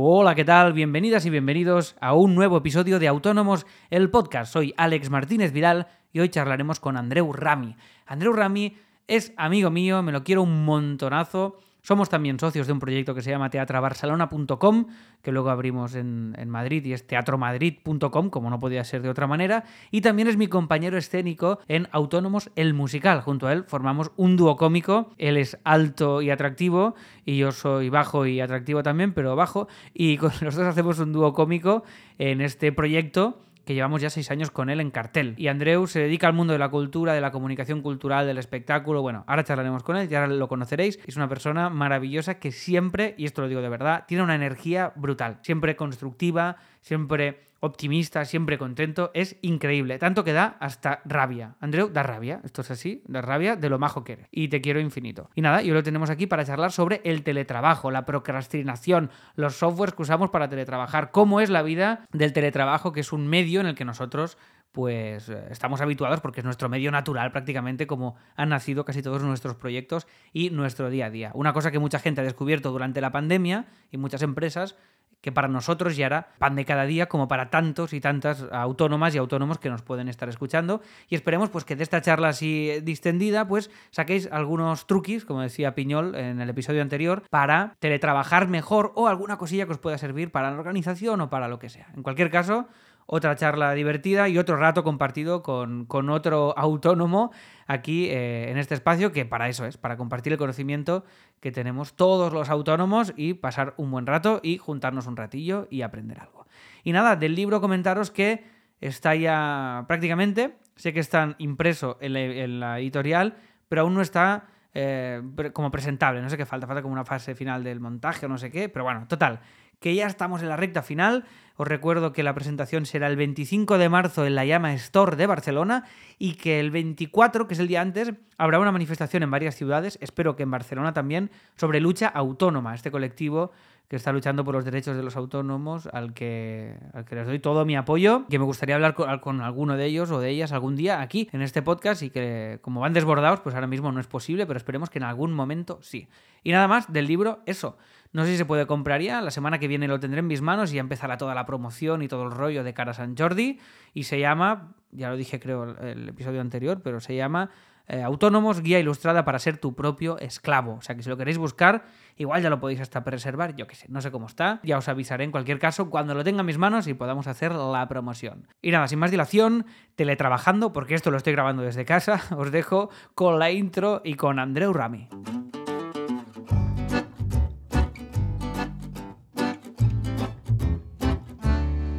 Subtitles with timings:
[0.00, 0.74] Hola, ¿qué tal?
[0.74, 4.52] Bienvenidas y bienvenidos a un nuevo episodio de Autónomos, el podcast.
[4.52, 7.74] Soy Alex Martínez Vidal y hoy charlaremos con Andreu Rami.
[8.06, 8.76] Andreu Rami
[9.08, 11.58] es amigo mío, me lo quiero un montonazo.
[11.82, 14.86] Somos también socios de un proyecto que se llama teatrabarcelona.com,
[15.22, 19.64] que luego abrimos en, Madrid y es teatromadrid.com, como no podía ser de otra manera.
[19.90, 23.20] Y también es mi compañero escénico en Autónomos el Musical.
[23.20, 25.10] Junto a él formamos un dúo cómico.
[25.18, 26.94] Él es alto y atractivo
[27.24, 29.68] y yo soy bajo y atractivo también, pero bajo.
[29.94, 31.84] Y con los dos hacemos un dúo cómico
[32.18, 35.34] en este proyecto que llevamos ya seis años con él en cartel.
[35.36, 39.02] Y Andreu se dedica al mundo de la cultura, de la comunicación cultural, del espectáculo.
[39.02, 40.98] Bueno, ahora charlaremos con él, ya lo conoceréis.
[41.06, 44.94] Es una persona maravillosa que siempre, y esto lo digo de verdad, tiene una energía
[44.96, 45.38] brutal.
[45.42, 49.98] Siempre constructiva, siempre optimista, siempre contento, es increíble.
[49.98, 51.56] Tanto que da hasta rabia.
[51.60, 52.40] Andreu, da rabia.
[52.44, 54.28] Esto es así, da rabia de lo majo que eres.
[54.30, 55.30] Y te quiero infinito.
[55.34, 59.56] Y nada, y hoy lo tenemos aquí para charlar sobre el teletrabajo, la procrastinación, los
[59.56, 63.60] softwares que usamos para teletrabajar, cómo es la vida del teletrabajo, que es un medio
[63.60, 64.38] en el que nosotros
[64.72, 69.56] pues estamos habituados porque es nuestro medio natural prácticamente como han nacido casi todos nuestros
[69.56, 71.30] proyectos y nuestro día a día.
[71.34, 74.76] Una cosa que mucha gente ha descubierto durante la pandemia y muchas empresas
[75.20, 79.14] que para nosotros ya era pan de cada día, como para tantos y tantas autónomas
[79.14, 80.80] y autónomos que nos pueden estar escuchando.
[81.08, 85.74] Y esperemos pues que de esta charla así distendida, pues saquéis algunos truquis, como decía
[85.74, 90.30] Piñol en el episodio anterior, para teletrabajar mejor o alguna cosilla que os pueda servir
[90.30, 91.88] para la organización o para lo que sea.
[91.96, 92.68] En cualquier caso,
[93.10, 97.32] otra charla divertida y otro rato compartido con, con otro autónomo
[97.66, 101.06] aquí eh, en este espacio, que para eso es, para compartir el conocimiento
[101.40, 105.80] que tenemos todos los autónomos y pasar un buen rato y juntarnos un ratillo y
[105.80, 106.46] aprender algo.
[106.84, 108.44] Y nada, del libro comentaros que
[108.78, 113.36] está ya prácticamente, sé que está impreso en la, editorial,
[113.70, 115.22] pero aún no está eh,
[115.54, 118.36] como presentable, no sé qué falta, falta como una fase final del montaje o no
[118.36, 119.40] sé qué, pero bueno, total,
[119.80, 121.24] que ya estamos en la recta final.
[121.56, 125.26] Os recuerdo que la presentación será el 25 de marzo en la Llama Store de
[125.26, 125.84] Barcelona
[126.18, 129.98] y que el 24, que es el día antes, habrá una manifestación en varias ciudades,
[130.00, 133.50] espero que en Barcelona también, sobre lucha autónoma, este colectivo
[133.88, 137.38] que está luchando por los derechos de los autónomos, al que, al que les doy
[137.38, 140.52] todo mi apoyo, que me gustaría hablar con, con, alguno de ellos o de ellas
[140.52, 143.98] algún día aquí en este podcast y que como van desbordados, pues ahora mismo no
[143.98, 146.06] es posible, pero esperemos que en algún momento sí.
[146.44, 147.78] Y nada más del libro, eso.
[148.12, 150.40] No sé si se puede comprar ya, la semana que viene lo tendré en mis
[150.40, 153.16] manos y ya empezará toda la promoción y todo el rollo de cara a San
[153.16, 153.58] Jordi
[153.94, 157.50] y se llama, ya lo dije creo el episodio anterior, pero se llama
[157.88, 160.74] eh, Autónomos, guía ilustrada para ser tu propio esclavo.
[160.74, 161.84] O sea que si lo queréis buscar,
[162.16, 164.60] igual ya lo podéis hasta reservar, yo qué sé, no sé cómo está.
[164.62, 167.52] Ya os avisaré en cualquier caso cuando lo tenga en mis manos y podamos hacer
[167.54, 168.46] la promoción.
[168.60, 169.64] Y nada, sin más dilación,
[169.96, 174.38] teletrabajando, porque esto lo estoy grabando desde casa, os dejo con la intro y con
[174.38, 175.08] Andreu Rami.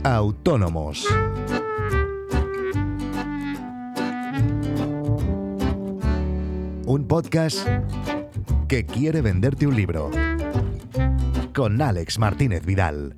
[0.03, 1.05] Autónomos.
[6.85, 7.67] Un podcast
[8.69, 10.09] que quiere venderte un libro.
[11.53, 13.15] Con Alex Martínez Vidal.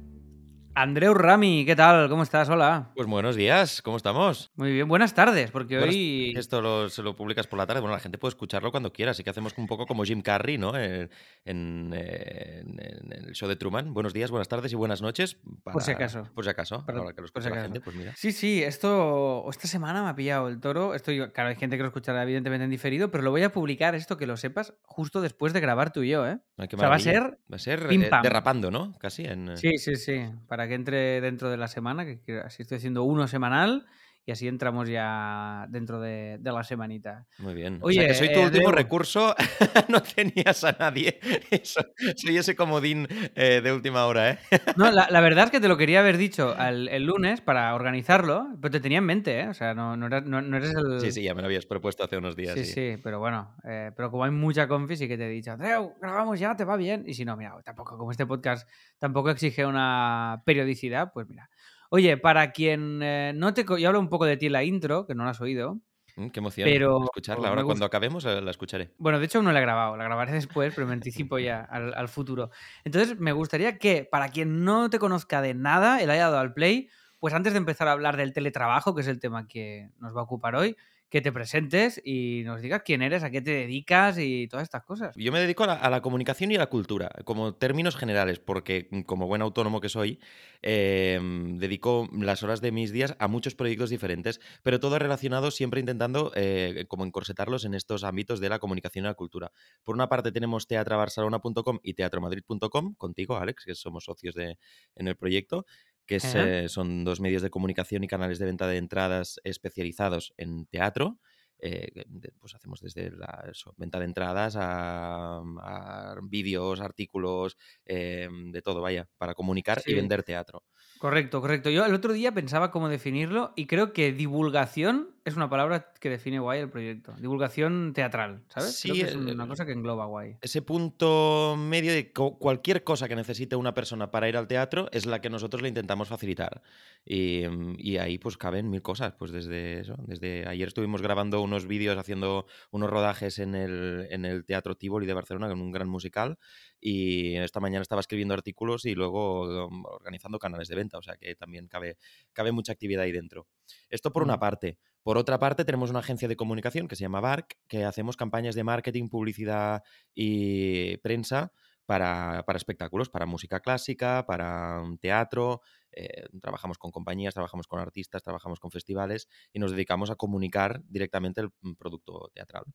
[0.73, 2.07] Andreu Rami, ¿qué tal?
[2.07, 2.47] ¿Cómo estás?
[2.47, 2.91] Hola.
[2.95, 4.51] Pues buenos días, ¿cómo estamos?
[4.55, 6.33] Muy bien, buenas tardes, porque Buenas- hoy...
[6.37, 9.11] Esto lo, se lo publicas por la tarde, bueno, la gente puede escucharlo cuando quiera,
[9.11, 10.77] así que hacemos un poco como Jim Carrey, ¿no?
[10.77, 11.09] En,
[11.43, 13.93] en- el show de Truman.
[13.93, 15.37] Buenos días, buenas tardes y buenas noches.
[15.63, 16.29] Por si acaso.
[16.33, 18.13] Por si acaso, Para- ahora que lo si escucha la gente, pues mira.
[18.15, 20.95] Sí, sí, esto esta semana me ha pillado el toro.
[20.95, 23.93] Estoy, claro, hay gente que lo escuchará evidentemente en diferido, pero lo voy a publicar
[23.93, 26.39] esto que lo sepas justo después de grabar tú y yo, ¿eh?
[26.57, 28.93] Ay, O sea, va a ser Va a ser eh, derrapando, ¿no?
[28.99, 29.49] Casi en...
[29.49, 32.77] eh, Sí, sí, sí, para que entre dentro de la semana, que que así estoy
[32.77, 33.85] haciendo uno semanal
[34.25, 37.25] y así entramos ya dentro de, de la semanita.
[37.39, 37.79] Muy bien.
[37.81, 38.83] o Oye, sea que soy tu eh, último Andreu.
[38.83, 39.35] recurso,
[39.89, 41.19] no tenías a nadie.
[41.49, 41.81] Eso-
[42.15, 44.39] soy ese comodín eh, de última hora, ¿eh?
[44.77, 47.73] No, la, la verdad es que te lo quería haber dicho al- el lunes para
[47.75, 49.47] organizarlo, pero te tenía en mente, ¿eh?
[49.47, 50.99] O sea, no, no, eras, no- no eres el...
[51.01, 52.53] Sí, sí, ya me lo habías propuesto hace unos días.
[52.53, 55.51] Sí, sí, pero bueno, eh, pero como hay mucha confi, sí que te he dicho,
[55.51, 57.03] Andreu, grabamos ya, te va bien.
[57.07, 61.49] Y si no, mira, tampoco, como este podcast tampoco exige una periodicidad, pues mira.
[61.93, 63.65] Oye, para quien eh, no te...
[63.65, 65.81] Yo hablo un poco de ti en la intro, que no la has oído.
[66.15, 67.49] Mm, Qué emoción Pero escucharla.
[67.49, 68.93] Ahora cuando acabemos eh, la escucharé.
[68.97, 71.93] Bueno, de hecho no la he grabado, la grabaré después, pero me anticipo ya al,
[71.93, 72.49] al futuro.
[72.85, 76.53] Entonces, me gustaría que, para quien no te conozca de nada, el haya dado al
[76.53, 76.87] play,
[77.19, 80.21] pues antes de empezar a hablar del teletrabajo, que es el tema que nos va
[80.21, 80.77] a ocupar hoy,
[81.11, 84.83] que te presentes y nos digas quién eres, a qué te dedicas y todas estas
[84.83, 85.13] cosas.
[85.17, 89.01] Yo me dedico a la, comunicación y a la cultura, como términos generales, porque mm,
[89.01, 90.21] como buen autónomo que soy,
[90.61, 91.19] eh,
[91.55, 96.31] dedico las horas de mis días a muchos proyectos diferentes, pero todo relacionado siempre intentando
[96.33, 99.51] eh, como encorsetarlos en estos ámbitos de la comunicación y la cultura.
[99.83, 104.57] Por una parte tenemos teatrabarcelona.com y teatromadrid.com, contigo, Alex, que somos socios de,
[104.95, 105.65] en el proyecto
[106.05, 110.33] que es, eh, son dos medios de comunicación y canales de venta de entradas especializados
[110.37, 111.19] en teatro.
[111.59, 112.05] eh,
[112.39, 117.55] pues hacemos desde la eso, venta de entradas a, a vídeos, artículos,
[117.85, 120.63] eh, de todo, vaya, para comunicar y vender teatro.
[120.97, 121.71] Correcto, correcto.
[121.71, 126.09] Yo el otro día pensaba cómo definirlo y creo que divulgación es una palabra que
[126.09, 127.13] define guay el proyecto.
[127.19, 128.79] Divulgación teatral, ¿sabes?
[128.81, 130.37] Creo Sí, que es el- una cosa que engloba guay.
[130.41, 135.05] Ese punto medio de cualquier cosa que necesite una persona para ir al teatro es
[135.05, 136.61] la que nosotros le intentamos facilitar.
[137.05, 139.13] Y, mm, y ahí pues caben mil cosas.
[139.17, 144.25] Pues desde eso, desde ayer estuvimos grabando unos vídeos, haciendo unos rodajes en el, en
[144.25, 146.37] el Teatro Tivoli de Barcelona, con un gran musical.
[146.79, 150.97] Y esta mañana estaba escribiendo artículos y luego um, organizando canales de venta.
[150.97, 151.97] O sea que también cabe,
[152.33, 153.47] cabe mucha actividad ahí dentro.
[153.89, 154.39] Esto por una Mm.
[154.39, 154.77] parte.
[155.03, 158.55] Por otra parte, tenemos una agencia de comunicación que se llama BARC, que hacemos campañas
[158.55, 159.83] de marketing, publicidad
[160.13, 161.51] y prensa
[161.85, 165.61] para, para espectáculos, para música clásica, para mm, teatro.
[165.91, 170.81] eh, trabajamos con compañías, trabajamos con artistas, trabajamos con festivales y nos dedicamos a comunicar
[170.87, 172.65] directamente el mm, producto teatral.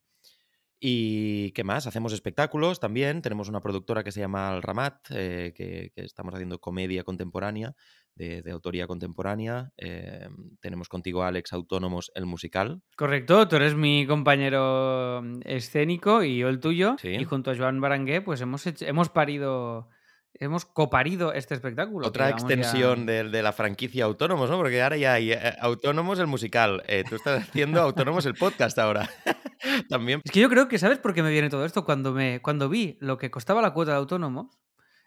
[0.79, 1.87] ¿Y qué más?
[1.87, 3.21] Hacemos espectáculos también.
[3.21, 7.73] Tenemos una productora que se llama El Ramat, eh, que, que estamos haciendo comedia contemporánea,
[8.15, 9.71] de, de autoría contemporánea.
[9.77, 10.27] Eh,
[10.61, 12.81] tenemos contigo, Alex, Autónomos, el musical.
[12.95, 16.95] Correcto, tú eres mi compañero mm, escénico y yo el tuyo.
[16.99, 17.09] Sí.
[17.09, 19.89] Y junto a Joan Barangué, pues hemos, hecho- hemos parido,
[20.39, 22.07] hemos coparido este espectáculo.
[22.07, 24.57] Otra ya- extensión de, de la franquicia Autónomos, ¿no?
[24.57, 26.83] Porque ahora ya hay eh, Autónomos, el musical.
[26.87, 29.09] Eh, tú estás haciendo Autónomos, el podcast ahora.
[29.89, 30.21] también.
[30.23, 31.83] Es que yo creo que, ¿sabes por qué me viene todo esto?
[31.85, 34.59] Cuando, me, cuando vi lo que costaba la cuota de autónomos,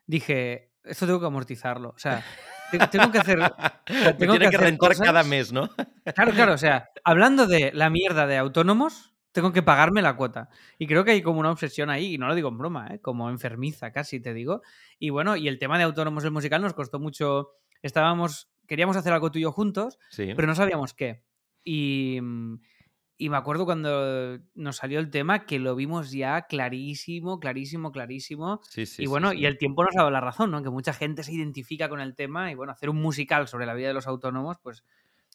[0.07, 1.91] dije, esto tengo que amortizarlo.
[1.91, 2.25] O sea,
[2.71, 3.39] te- tengo que hacer...
[4.19, 5.69] Tengo tiene que que rentar cosas- cada mes, ¿no?
[6.15, 10.49] Claro, claro, o sea, hablando de la mierda de autónomos, tengo que pagarme la cuota.
[10.79, 13.01] Y creo que hay como una obsesión ahí, y no lo digo en broma, ¿eh?
[13.01, 14.63] como enfermiza casi, te digo.
[14.99, 17.51] Y bueno, y el tema de autónomos el musical nos costó mucho.
[17.83, 20.33] Estábamos, queríamos hacer algo tuyo juntos, Sí.
[20.35, 21.25] pero no sabíamos qué.
[21.65, 22.61] Y, mm,
[23.19, 28.61] y me acuerdo cuando nos salió el tema que lo vimos ya clarísimo, clarísimo, clarísimo.
[28.63, 29.41] Sí, sí, y bueno, sí.
[29.41, 30.63] y el tiempo nos ha dado la razón, ¿no?
[30.63, 33.75] Que mucha gente se identifica con el tema y bueno, hacer un musical sobre la
[33.75, 34.85] vida de los autónomos, pues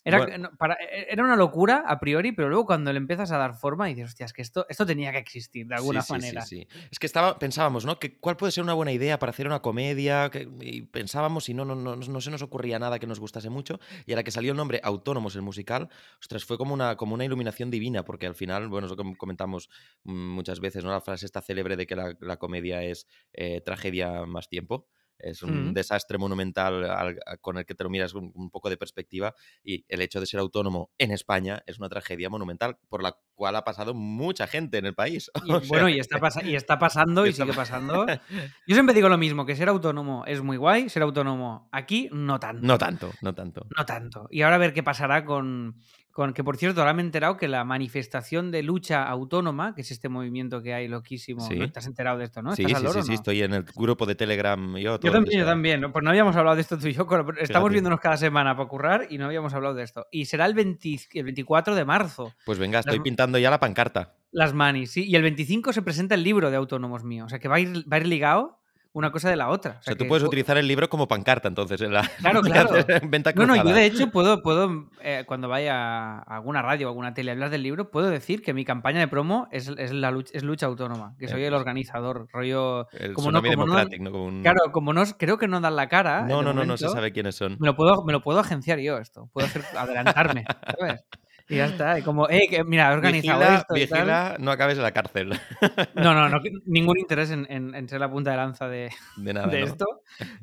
[0.06, 0.52] era, Bueno.
[0.58, 3.88] para- e- era una locura a priori, pero luego cuando le empiezas a dar forma
[3.88, 6.42] dices, hostia, es que esto, esto tenía que existir de alguna Sí, sí, manera.
[6.42, 6.80] Sí, sí.
[6.92, 8.00] Es que estaba, pensábamos, ¿no?
[8.00, 10.30] Que, ¿Cuál puede ser una buena idea para hacer una comedia?
[10.30, 13.50] Que- y pensábamos y no, no, no, no se nos ocurría nada que nos gustase
[13.50, 13.80] mucho.
[14.06, 15.90] Y a la que salió el nombre Autónomos, el musical,
[16.22, 19.18] ostras, fue como una, como una iluminación divina, porque al final, bueno, es lo que
[19.18, 19.70] comentamos
[20.04, 20.92] mm, muchas veces, ¿no?
[20.92, 24.88] La frase esta célebre de que la, la comedia es eh, tragedia más tiempo.
[25.18, 25.74] Es un Mm.
[25.74, 29.34] desastre monumental al- con el que te lo miras con un poco de perspectiva
[29.64, 33.56] y el hecho de ser autónomo en España es una tragedia monumental por la cual
[33.56, 35.32] ha pasado mucha gente en el país.
[35.46, 38.06] Y, O sea bueno, y está, y está pasando y Está sigue pa- pasando.
[38.68, 42.40] Yo siempre digo lo mismo, que ser autónomo es muy guay, ser autónomo aquí no
[42.40, 42.66] tanto.
[42.66, 43.68] No tanto, no tanto.
[43.78, 44.28] No tanto.
[44.32, 45.76] Y ahora a ver qué pasará con,
[46.16, 49.82] con que, por cierto, ahora me he enterado que la manifestación de lucha autónoma, que
[49.82, 51.58] es este movimiento que hay loquísimo, Sí.
[51.60, 51.70] ¿no?
[51.70, 52.56] ¿te has enterado de esto, no?
[52.56, 53.14] sí, ¿Estás sí, sí, sí, no?
[53.16, 54.78] estoy en el grupo de Telegram.
[54.78, 55.82] Yo, Yo también, yo también.
[55.82, 55.92] ¿no?
[55.92, 57.06] Pues no habíamos hablado de esto tú y yo.
[57.06, 57.70] con- Estamos Fíjate.
[57.70, 60.08] viéndonos cada semana para currar y no habíamos hablado de esto.
[60.10, 62.34] Y será el, 20 el 24 de marzo.
[62.46, 64.16] Pues venga, estoy Las- pintando ya la pancarta.
[64.32, 65.04] Las manis, sí.
[65.06, 67.26] Y el 25 se presenta el libro de autónomos mío.
[67.26, 68.58] O sea que va a ir, va a ir ligado
[68.96, 69.72] una cosa de la otra.
[69.74, 72.02] O O sea, tú que puedes pu- utilizar el libro como pancarta, entonces, en la
[72.20, 72.72] Claro, claro.
[73.04, 76.90] venta No, no, yo de hecho puedo, puedo eh, cuando vaya a alguna radio o
[76.90, 79.92] alguna tele a hablar del libro, puedo decir que mi campaña de promo es, es
[79.92, 82.88] la lucha, es lucha autónoma, que soy Eh, el organizador, rollo...
[82.92, 84.12] El como no- como no- Democratic, ¿no?
[84.12, 86.22] Como un- Claro, como no, creo que no dan la cara.
[86.22, 87.58] No, de no, no, no se sabe quiénes son.
[87.60, 89.30] Me lo puedo, me lo puedo agenciar yo esto.
[89.34, 90.46] Puedo hacer, adelantarme,
[90.80, 91.04] ¿sabes?
[91.50, 92.00] Y ya está.
[92.00, 93.80] Y como, eh, que, mira, he organizado Vigila, esto tal.
[93.80, 95.30] vigila, no acabes en la cárcel.
[95.96, 99.34] No, no, no, ningún interés en, en- en ser la punta de lanza de, De
[99.34, 99.66] nada, de ¿no?
[99.68, 99.86] esto.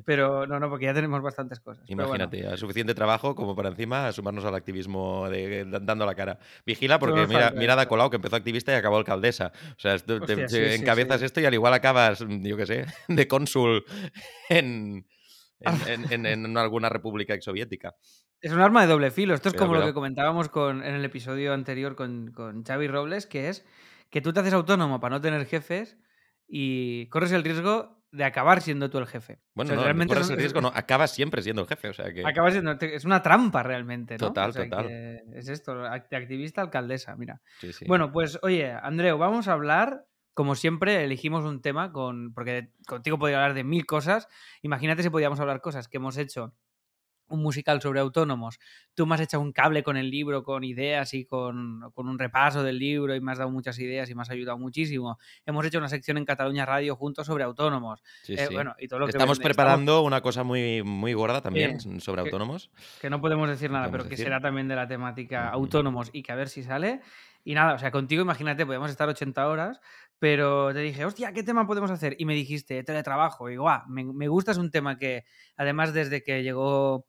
[0.05, 1.83] Pero no, no, porque ya tenemos bastantes cosas.
[1.87, 2.03] Bueno.
[2.05, 6.39] Imagínate, hay suficiente trabajo como para encima sumarnos al activismo de, de- dando la cara.
[6.65, 7.79] Vigila porque mira, falta mira eso.
[7.81, 9.51] Ada Colau que empezó activista y acabó alcaldesa.
[9.75, 11.25] O sea, te, Hostia, te sí, sí, encabezas sí.
[11.25, 13.83] esto y al igual acabas, yo qué sé, de cónsul
[14.49, 15.05] en.
[15.87, 17.95] En, en- alguna república exsoviética.
[18.41, 19.33] Es un arma de doble filo.
[19.33, 23.25] Esto es como lo que comentábamos con, en el episodio anterior con, con Xavi Robles,
[23.25, 23.65] que es
[24.09, 25.97] que tú te haces autónomo para no tener jefes
[26.47, 29.39] y corres el riesgo de acabar siendo tú el jefe.
[29.55, 31.67] Bueno, O sea, no, realmente corres es- el es- riesgo, no, acabas siempre siendo el
[31.67, 32.21] jefe, o sea que...
[32.27, 34.27] Acaba siendo, es una trampa realmente, ¿no?
[34.27, 34.87] Total, O sea, total.
[34.87, 37.41] que Es esto, activista alcaldesa, mira.
[37.59, 37.85] sí, sí.
[37.87, 43.19] Bueno, pues oye, Andreu, vamos a hablar, como siempre, elegimos un tema con, porque contigo
[43.19, 44.27] podría hablar de mil cosas.
[44.61, 46.53] Imagínate si podíamos hablar cosas que hemos hecho
[47.27, 48.59] un musical sobre autónomos,
[48.93, 52.19] tú me has echado un cable con el libro, con ideas y con, con un
[52.19, 55.17] repaso del libro y me has dado muchas ideas y me has ayudado muchísimo.
[55.45, 58.03] Hemos hecho una sección en Cataluña Radio juntos sobre autónomos.
[58.23, 58.53] Sí, Eh, sí.
[58.53, 62.27] bueno, y todo lo Estamos preparando una cosa muy, muy gorda también Sí, sobre que-
[62.29, 62.69] autónomos.
[63.01, 66.21] que no podemos decir nada, podemos pero que será también de la temática autónomos y
[66.21, 67.01] que a ver si sale.
[67.45, 69.79] Y nada, o sea, contigo imagínate, podemos estar 80 horas,
[70.23, 72.15] pero te dije, hostia, ¿qué tema podemos hacer?
[72.17, 73.49] Y me dijiste, teletrabajo.
[73.49, 75.25] Y digo, ah, me, me gusta, es un tema que
[75.57, 77.05] además desde que llegó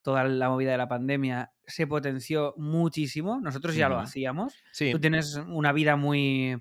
[0.00, 3.40] toda la movida de la pandemia se potenció muchísimo.
[3.40, 4.54] Nosotros ya lo hacíamos.
[4.70, 6.56] Sí, Tú tienes una vida muy,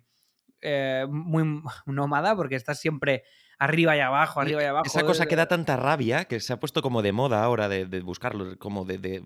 [0.61, 3.21] eh, muy nómada porque estás siempre
[3.59, 4.87] arriba y abajo, arriba y abajo.
[4.87, 7.85] esa cosa que da tanta rabia, que se ha puesto como de moda ahora de,
[7.85, 9.21] de buscarlo, como de, de-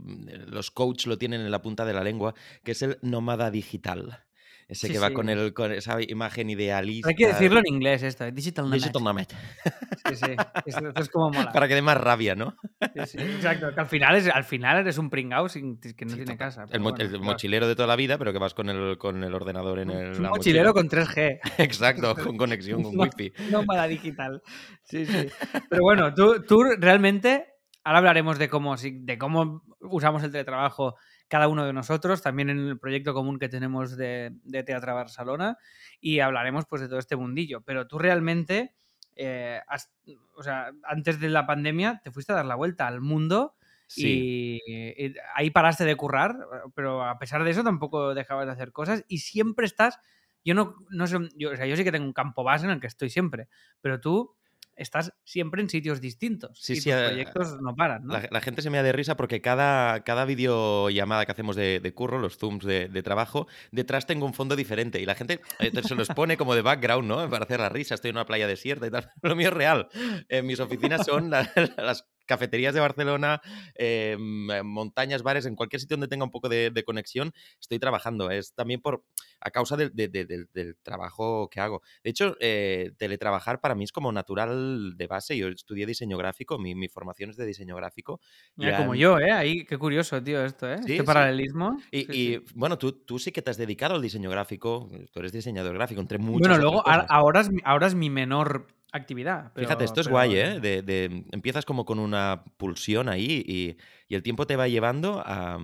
[0.48, 2.34] los coach lo tienen en la punta de la lengua,
[2.66, 4.26] que es el nómada digital.
[4.70, 5.14] Ese Sí, que va sí.
[5.16, 7.10] con, el, con esa imagen idealista.
[7.10, 8.76] Hay que decirlo en inglés esto, eh, digital nomad.
[8.78, 9.26] Digital nomad.
[9.26, 10.32] Sí, sí.
[10.68, 11.52] Esto, esto es como mola.
[11.52, 12.56] Para que dé más rabia, ¿no?
[12.94, 13.74] Sí, sí, exacto.
[13.74, 16.66] Que al final, es, al final eres un pringao sin, que no tiene casa.
[16.66, 17.24] El, pero mo- bueno, el claro.
[17.24, 20.16] mochilero de toda la vida, pero que vas con el, con el ordenador en el.
[20.18, 21.06] Un la mochilero mochila.
[21.08, 21.40] con 3G.
[21.58, 23.02] Exacto, con conexión, con No.
[23.04, 23.34] wifi.
[23.50, 24.44] Nómada digital.
[24.84, 25.28] Sí, sí.
[25.68, 27.48] Pero bueno, tú, tú realmente.
[27.84, 30.96] Ahora hablaremos de cómo, de cómo usamos el teletrabajo
[31.30, 35.58] cada uno de nosotros, también en el proyecto común que tenemos de, de Teatro Barcelona,
[36.02, 37.62] y hablaremos pues de todo este mundillo.
[37.62, 38.74] Pero tú realmente,
[39.16, 39.92] eh, has-
[40.36, 43.56] o sea, antes de la pandemia, te fuiste a dar la vuelta al mundo
[43.92, 44.60] Sí.
[44.68, 46.36] Y, y ahí paraste de currar,
[46.76, 49.98] pero a pesar de eso tampoco dejabas de hacer cosas y siempre estás.
[50.46, 52.72] Yo no, no sé, yo, o sea, yo sí que tengo un campo base en
[52.72, 53.50] el que estoy siempre,
[53.82, 54.36] pero tú
[54.80, 58.14] estás siempre en sitios distintos Sí, y sí, tus eh, proyectos no paran, ¿no?
[58.14, 61.80] La, la gente se me da de risa porque cada, cada videollamada que hacemos de,
[61.80, 65.42] de curro, los zooms de, de trabajo, detrás tengo un fondo diferente y la gente
[65.60, 67.30] eh, se los pone como de background, ¿no?
[67.30, 69.10] Para hacer la risa, estoy en una playa desierta y tal.
[69.22, 69.90] Lo mío es real.
[70.30, 73.42] Eh, mis oficinas son la- las cafeterías de Barcelona,
[73.76, 77.80] eh, m- montañas, bares, en cualquier sitio donde tenga un poco de, de conexión, estoy
[77.80, 78.30] trabajando.
[78.30, 79.04] Es también por
[79.42, 81.82] a causa del- de- de- del- del trabajo que hago.
[82.04, 85.36] De hecho, eh, teletrabajar para mí es como natural de base.
[85.38, 88.20] Yo estudié diseño gráfico, mi, mi formación es de diseño gráfico.
[88.58, 89.32] Mira, Ya como yo, ¿eh?
[89.32, 90.76] Ahí, qué curioso, tío, esto, ¿eh?
[90.86, 91.04] Sí, este sí.
[91.04, 91.78] paralelismo.
[91.92, 95.20] Y, Sí, y, bueno, tú, tú sí que te has dedicado al diseño gráfico, tú
[95.20, 99.52] eres diseñador gráfico, entre muchas Bueno, luego, ahora, es, ahora es mi menor actividad.
[99.54, 100.60] pero- Fíjate, esto es pero- guay, ¿eh?
[100.60, 103.78] De, de- empiezas como con una pulsión ahí y,
[104.08, 105.56] y el tiempo te va llevando a,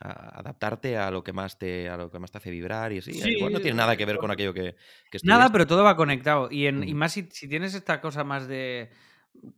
[0.00, 2.98] a adaptarte a lo que más te, a lo que más te hace vibrar y
[2.98, 3.12] así.
[3.14, 4.76] Sí, Igual no tiene nada que ver con aquello que,
[5.10, 6.48] que Nada, pero todo va conectado.
[6.50, 6.96] Y, en, y Mm.
[6.96, 8.90] más si, si tienes esta cosa más de,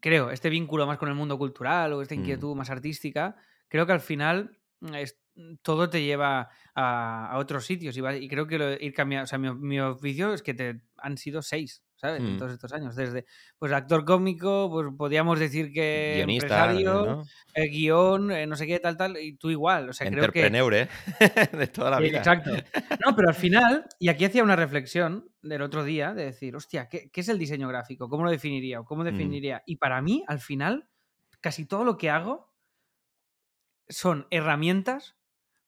[0.00, 2.18] creo, este vínculo más con el mundo cultural o esta Mm.
[2.20, 3.36] inquietud más artística,
[3.68, 5.18] creo que al final mm, es-
[5.62, 7.96] todo te lleva a, a otros sitios.
[7.96, 10.54] Y, va- y creo que lo, ir cambiando, o sea, mi, mi oficio es que
[10.54, 12.24] te han sido seis, ¿sabes?
[12.26, 12.38] En Mm.
[12.38, 12.94] todos estos años.
[12.96, 13.26] Desde,
[13.58, 17.30] pues, actor cómico, pues podríamos decir que Guionista, empresario, ¿no?
[17.54, 19.88] eh, guion, eh, no sé qué, tal, tal, y tú igual.
[19.90, 20.46] O sea, creo que...
[20.74, 20.88] ¿eh?
[21.52, 22.18] de toda la Sí, vida.
[22.18, 22.50] Exacto.
[23.04, 26.88] No, pero al final, y aquí hacía una reflexión del otro día de decir, hostia,
[26.88, 28.08] ¿qué, qué es el diseño gráfico?
[28.08, 28.80] ¿Cómo lo definiría?
[28.80, 29.04] ¿O cómo Mm.
[29.04, 29.62] definiría?
[29.66, 30.88] Y para mí, al final,
[31.40, 32.52] casi todo lo que hago
[33.88, 35.16] son herramientas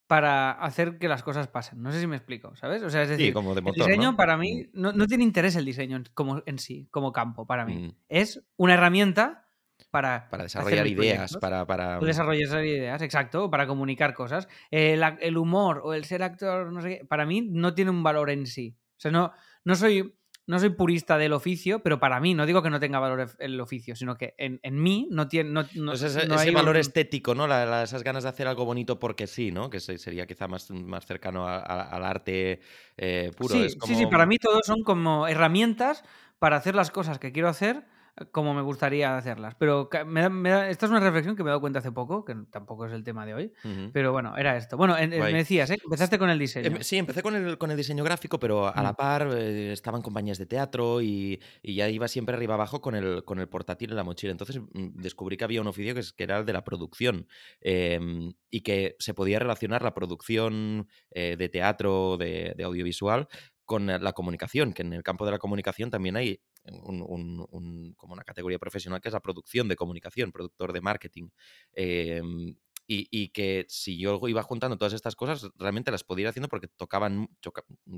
[0.09, 1.81] para hacer que las cosas pasen.
[1.83, 2.83] No sé si me explico, ¿sabes?
[2.83, 4.17] O sea, es Sí, decir, como de el diseño ¿no?
[4.17, 4.41] para Mm.
[4.41, 7.75] mí no, no tiene interés el diseño como en sí, como campo, para mí.
[7.89, 7.95] Mm.
[8.09, 9.47] Es una herramienta
[9.91, 11.67] para, Para desarrollar ideas, para...
[11.67, 11.99] para...
[12.01, 14.49] Tú desarrollas ideas, exacto, para comunicar cosas.
[14.71, 17.91] El, ac- el humor o el ser actor, no sé qué, para mí no tiene
[17.91, 18.77] un valor en sí.
[18.97, 19.33] O sea, no,
[19.65, 20.15] no, soy,
[20.49, 23.61] no soy purista del oficio, pero para mí, no digo que no tenga valor el
[23.61, 25.51] oficio, sino que en, en mí no tiene.
[25.51, 27.47] No, no- Pues ese, no ese hay valor un- estético, ¿no?
[27.47, 29.71] La- la- esas ganas de hacer algo bonito porque sí, ¿no?
[29.71, 32.61] Que se- sería quizá más, más cercano a- a- al arte
[32.97, 33.55] eh, puro.
[33.55, 36.03] Sí, es sí, sí, para mí todos son como herramientas
[36.39, 37.85] para hacer las cosas que quiero hacer
[38.33, 39.55] como me gustaría hacerlas.
[39.57, 41.93] Pero me da- me da- esta es una reflexión que me he dado cuenta hace
[41.93, 43.53] poco, que tampoco es el tema de hoy,
[43.93, 44.77] pero bueno, era esto.
[44.77, 45.79] Bueno, en- me decías, ¿eh?
[45.83, 46.67] Empezaste con el diseño.
[46.69, 48.97] Em, Sí, empecé con el, con el diseño gráfico, pero a la Mm.
[48.97, 52.95] par eh, estaba en compañías de teatro y, y ya iba siempre arriba abajo con
[52.95, 54.33] el, con el portátil en la mochila.
[54.33, 57.27] Entonces mm, descubrí que había un oficio que, es- que era el de la producción
[57.61, 63.29] em, y que se podía relacionar la producción eh, de teatro, de, de audiovisual,
[63.65, 66.41] con eh, la comunicación, que en el campo de la comunicación también hay
[66.83, 70.81] un- un- un- como una categoría profesional que es la producción de comunicación, productor de
[70.81, 71.29] marketing.
[71.73, 72.57] Em,
[72.91, 76.69] y, que si yo iba juntando todas estas cosas, realmente las podía ir haciendo porque
[76.69, 77.29] tocaban,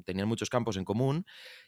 [0.05, 1.25] tenían muchos campos en común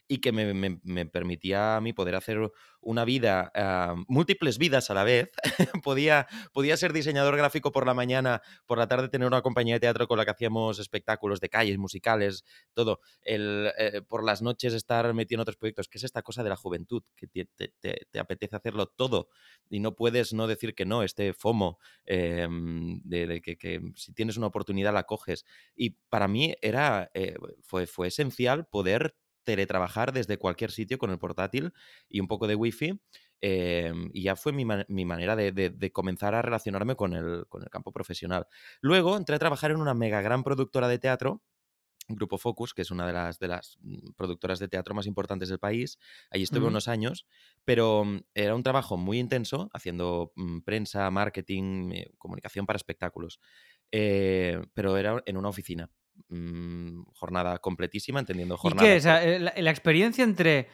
[0.09, 2.51] y que me, permitía a mí poder hacer
[2.81, 5.31] una vida, ah, múltiples vidas a la vez.
[5.83, 9.79] podía, podía ser diseñador gráfico por la mañana, por la tarde tener una compañía de
[9.79, 12.99] teatro con la que hacíamos espectáculos de calles, musicales, todo.
[13.21, 16.49] El, eh, por las noches estar metido en otros proyectos, que es esta cosa de
[16.49, 19.29] la juventud, que te, apetece hacerlo todo
[19.69, 21.79] y no puedes no decir que no, este FOMO.
[22.05, 25.45] Em, de, que, si tienes una oportunidad la coges.
[25.75, 31.19] Y para mí era, eh, fue, fue esencial poder teletrabajar desde cualquier sitio con el
[31.19, 31.73] portátil
[32.09, 32.99] y un poco de wifi.
[33.41, 37.91] Em, y ya fue mi, manera de, comenzar a relacionarme con el, con el campo
[37.91, 38.47] profesional.
[38.79, 41.41] Luego entré a trabajar en una mega gran productora de teatro
[42.07, 45.49] Grupo Focus, que es una de las, de las mm, productoras de teatro más importantes
[45.49, 45.97] del país.
[46.29, 47.25] Allí estuve unos años,
[47.65, 53.39] pero mm, era un trabajo muy intenso, haciendo mm, prensa, marketing, eh, comunicación para espectáculos.
[53.91, 55.89] Eh, pero era en una oficina.
[57.13, 58.87] jornada completísima, entendiendo jornada.
[58.87, 59.35] ¿Y qué?
[59.35, 60.67] Eh, la experiencia entre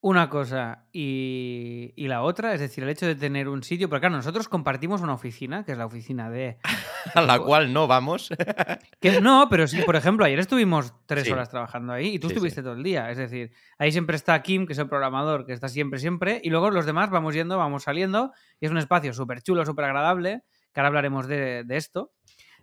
[0.00, 4.16] una cosa y, la otra, es decir, el hecho de tener un sitio, porque claro,
[4.16, 6.58] nosotros compartimos una oficina, que es la oficina de...
[7.14, 8.28] A la cual no vamos.
[9.00, 12.62] que, no, pero sí, por ejemplo, ayer estuvimos tres horas trabajando ahí y tú estuviste
[12.62, 15.68] todo el día, es decir, ahí siempre está Kim, que es el programador, que está
[15.68, 19.42] siempre, siempre, y luego los demás vamos yendo, vamos saliendo, y es un espacio súper
[19.42, 22.12] chulo, súper agradable, que ahora hablaremos de, esto.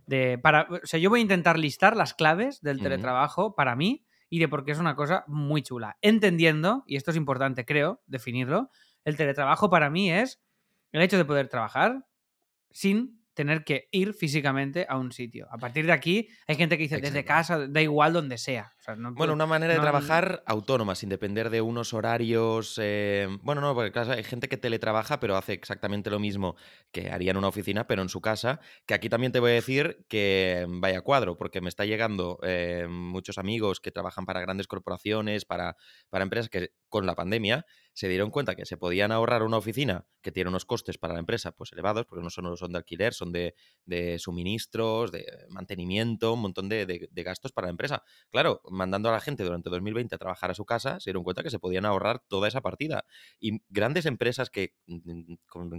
[0.05, 4.05] De, para, o sea, yo voy a intentar listar las claves del teletrabajo para mí
[4.33, 5.99] y de por qué es una cosa muy chula.
[6.01, 8.71] Entendiendo, y esto es importante, creo, definirlo,
[9.05, 10.41] el teletrabajo para mí es
[10.91, 12.07] el hecho de poder trabajar
[12.71, 15.47] sin tener que ir físicamente a un sitio.
[15.51, 18.72] A partir de aquí, hay gente que dice desde casa, da igual donde sea.
[19.13, 22.79] Bueno, una manera de trabajar autónoma, sin depender de unos horarios.
[22.81, 26.55] Eh, bueno, no, porque claro, hay gente que teletrabaja, pero hace exactamente lo mismo
[26.91, 28.59] que haría en una oficina, pero en su casa.
[28.85, 32.87] Que aquí también te voy a decir que vaya cuadro, porque me está llegando eh,
[32.89, 35.77] muchos amigos que trabajan para grandes corporaciones, para,
[36.09, 40.05] para empresas que con la pandemia se dieron cuenta que se podían ahorrar una oficina
[40.21, 43.13] que tiene unos costes para la empresa pues elevados, porque no solo son de alquiler,
[43.13, 43.55] son de,
[44.17, 48.03] suministros, de mantenimiento, un montón de, gastos para la empresa.
[48.29, 51.43] Claro, mandando a la gente durante 2020 a trabajar a su casa, se dieron cuenta
[51.43, 53.05] que se podían ahorrar toda esa partida.
[53.39, 55.33] Y grandes empresas que mm,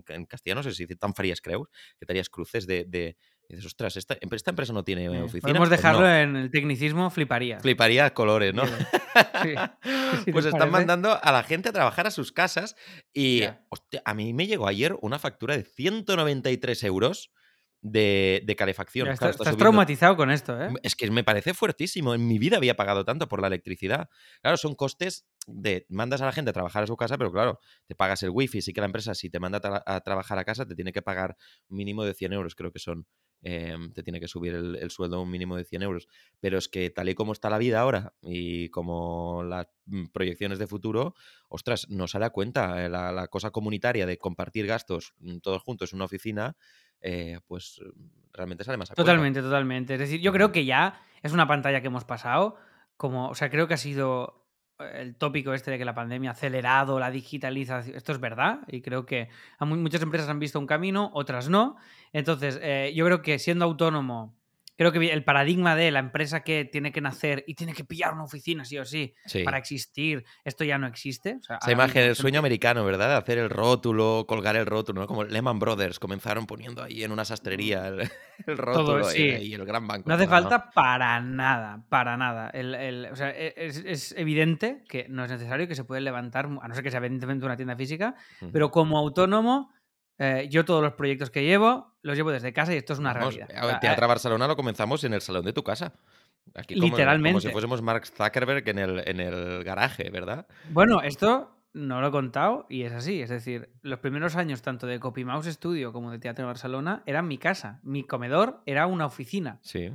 [0.08, 3.16] en castellano se dice tan frías, creo, que te cruces de
[3.48, 5.42] y dices, ostras, esta, esta empresa no tiene oficina.
[5.42, 7.60] Podemos pues dejarlo en el tecnicismo, fliparía.
[7.60, 8.62] Fliparía colores, ¿no?
[10.32, 12.74] pues están mandando a la gente a trabajar a sus casas
[13.12, 17.32] y a mí me llegó ayer una factura de 193 euros
[17.84, 19.08] de, calefacción.
[19.08, 20.70] estás, traumatizado con esto, ¿eh?
[20.82, 22.14] Es que me parece fuertísimo.
[22.14, 24.09] En mi vida había pagado tanto por la electricidad.
[24.40, 27.61] Claro, son costes de mandas a la gente a trabajar a su casa, pero claro,
[27.87, 28.62] te pagas el wifi.
[28.62, 31.37] Sí que la empresa, si te manda a, trabajar a casa, te tiene que pagar
[31.68, 33.06] un mínimo de 100 euros, creo que son.
[33.46, 36.09] Em, te tiene que subir el, sueldo a un mínimo de 100 euros.
[36.40, 40.59] Pero es que tal y como está la vida ahora y como las mm, proyecciones
[40.59, 41.14] de futuro,
[41.50, 45.62] ostras, no sale a cuenta eh, la, la cosa comunitaria de compartir gastos mm, todos
[45.62, 46.56] juntos en una oficina
[47.00, 47.80] eh, pues
[48.33, 49.94] realmente sale más a Totalmente, totalmente.
[49.94, 52.57] Es decir, yo creo que ya es una pantalla que hemos pasado.
[52.96, 54.44] Como, o sea, creo que ha sido
[54.78, 57.96] el tópico este de que la pandemia ha acelerado la digitalización.
[57.96, 59.28] Esto es verdad y creo que
[59.61, 61.76] muchas empresas han visto un camino, otras no.
[62.12, 64.37] Entonces, eh, yo creo que siendo autónomo
[64.76, 68.12] creo que el paradigma de la empresa que tiene que nacer y tiene que pillar
[68.12, 71.38] una oficina sí o sí, para existir, esto ya no existe.
[71.48, 73.16] O Se imagen el sueño americano, ¿verdad?
[73.16, 75.06] Hacer el rótulo, colgar el rótulo, ¿no?
[75.06, 78.10] Como Lehman Brothers comenzaron poniendo ahí en una sastrería el,
[78.58, 80.08] rótulo y, el gran banco.
[80.08, 82.52] No hace falta para nada, para nada.
[83.12, 86.74] o sea, e, es, evidente que no es necesario que se puede levantar, a no
[86.74, 88.14] ser que sea evidentemente una tienda física,
[88.52, 89.70] pero como autónomo
[90.18, 93.12] eh, yo todos los proyectos que llevo los llevo desde casa y esto es una
[93.12, 93.48] realidad.
[93.50, 95.94] El Teatro Barcelona lo comenzamos en el salón de tu casa.
[96.55, 97.33] Aquí Literalmente.
[97.33, 100.46] Como si fuésemos Mark Zuckerberg en el, en el garaje, ¿verdad?
[100.70, 103.22] Bueno, esto no lo he contado y es así.
[103.22, 107.27] Es decir, los primeros años tanto de Copy Mouse Studio como de Teatro Barcelona eran
[107.27, 107.81] mi casa.
[107.83, 109.59] Mi comedor era una oficina.
[109.62, 109.90] Sí.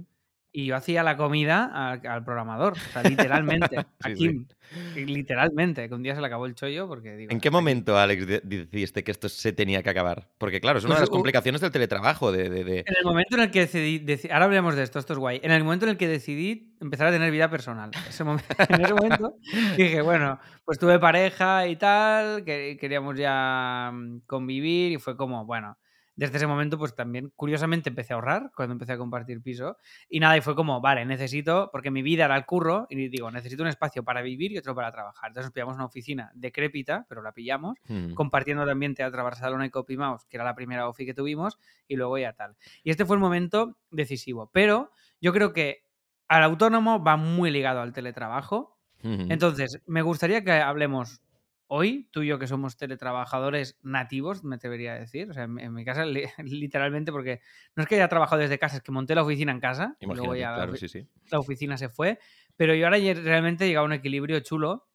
[0.52, 3.86] Y yo hacía la comida al, programador, o sea, literalmente.
[4.02, 4.48] aquí,
[4.96, 7.32] literalmente, que un día se le acabó el chollo porque digo.
[7.32, 10.28] ¿En qué momento, Alex, decidiste que esto se tenía que acabar?
[10.40, 12.32] Porque, claro, es una de pues las complicaciones del teletrabajo.
[12.32, 15.40] De, En el momento en el que decidí, Ahora hablemos de esto, esto es guay.
[15.44, 17.92] En el momento en el que decidí empezar a tener vida personal.
[18.08, 19.36] Ese momento, en ese momento
[19.78, 25.46] dije, bueno, pues tuve pareja y tal, que queríamos ya mm, convivir y fue como,
[25.46, 25.78] bueno
[26.20, 29.78] desde ese momento, pues también, curiosamente, empecé a ahorrar cuando empecé a compartir piso.
[30.10, 33.32] Y nada, y fue como, vale, necesito, porque mi vida era el curro, y digo,
[33.32, 35.30] necesito un espacio para vivir y otro para trabajar.
[35.30, 38.16] Entonces nos pillamos una oficina decrépita, pero la pillamos, Mm.
[38.16, 41.96] compartiendo también Teatro Barcelona y Copy Mouse, que era la primera ofi que tuvimos, y
[41.96, 42.58] luego ya tal.
[42.84, 44.50] Y este fue el momento decisivo.
[44.52, 45.86] Pero yo creo que
[46.28, 48.78] al autónomo va muy ligado al teletrabajo.
[49.02, 51.22] Entonces, me gustaría que hablemos
[51.72, 55.30] hoy, tú y yo que somos teletrabajadores nativos, me atrevería a decir.
[55.30, 57.42] O sea, en, en mi casa, li- literalmente, porque
[57.76, 59.96] no es que haya trabajado desde casa, es que monté la oficina en casa.
[60.00, 61.08] y luego ya la claro, ofi- sí, sí.
[61.32, 62.20] la oficina se fue.
[62.58, 64.90] Pero yo ahora realmente he llegado a un equilibrio chulo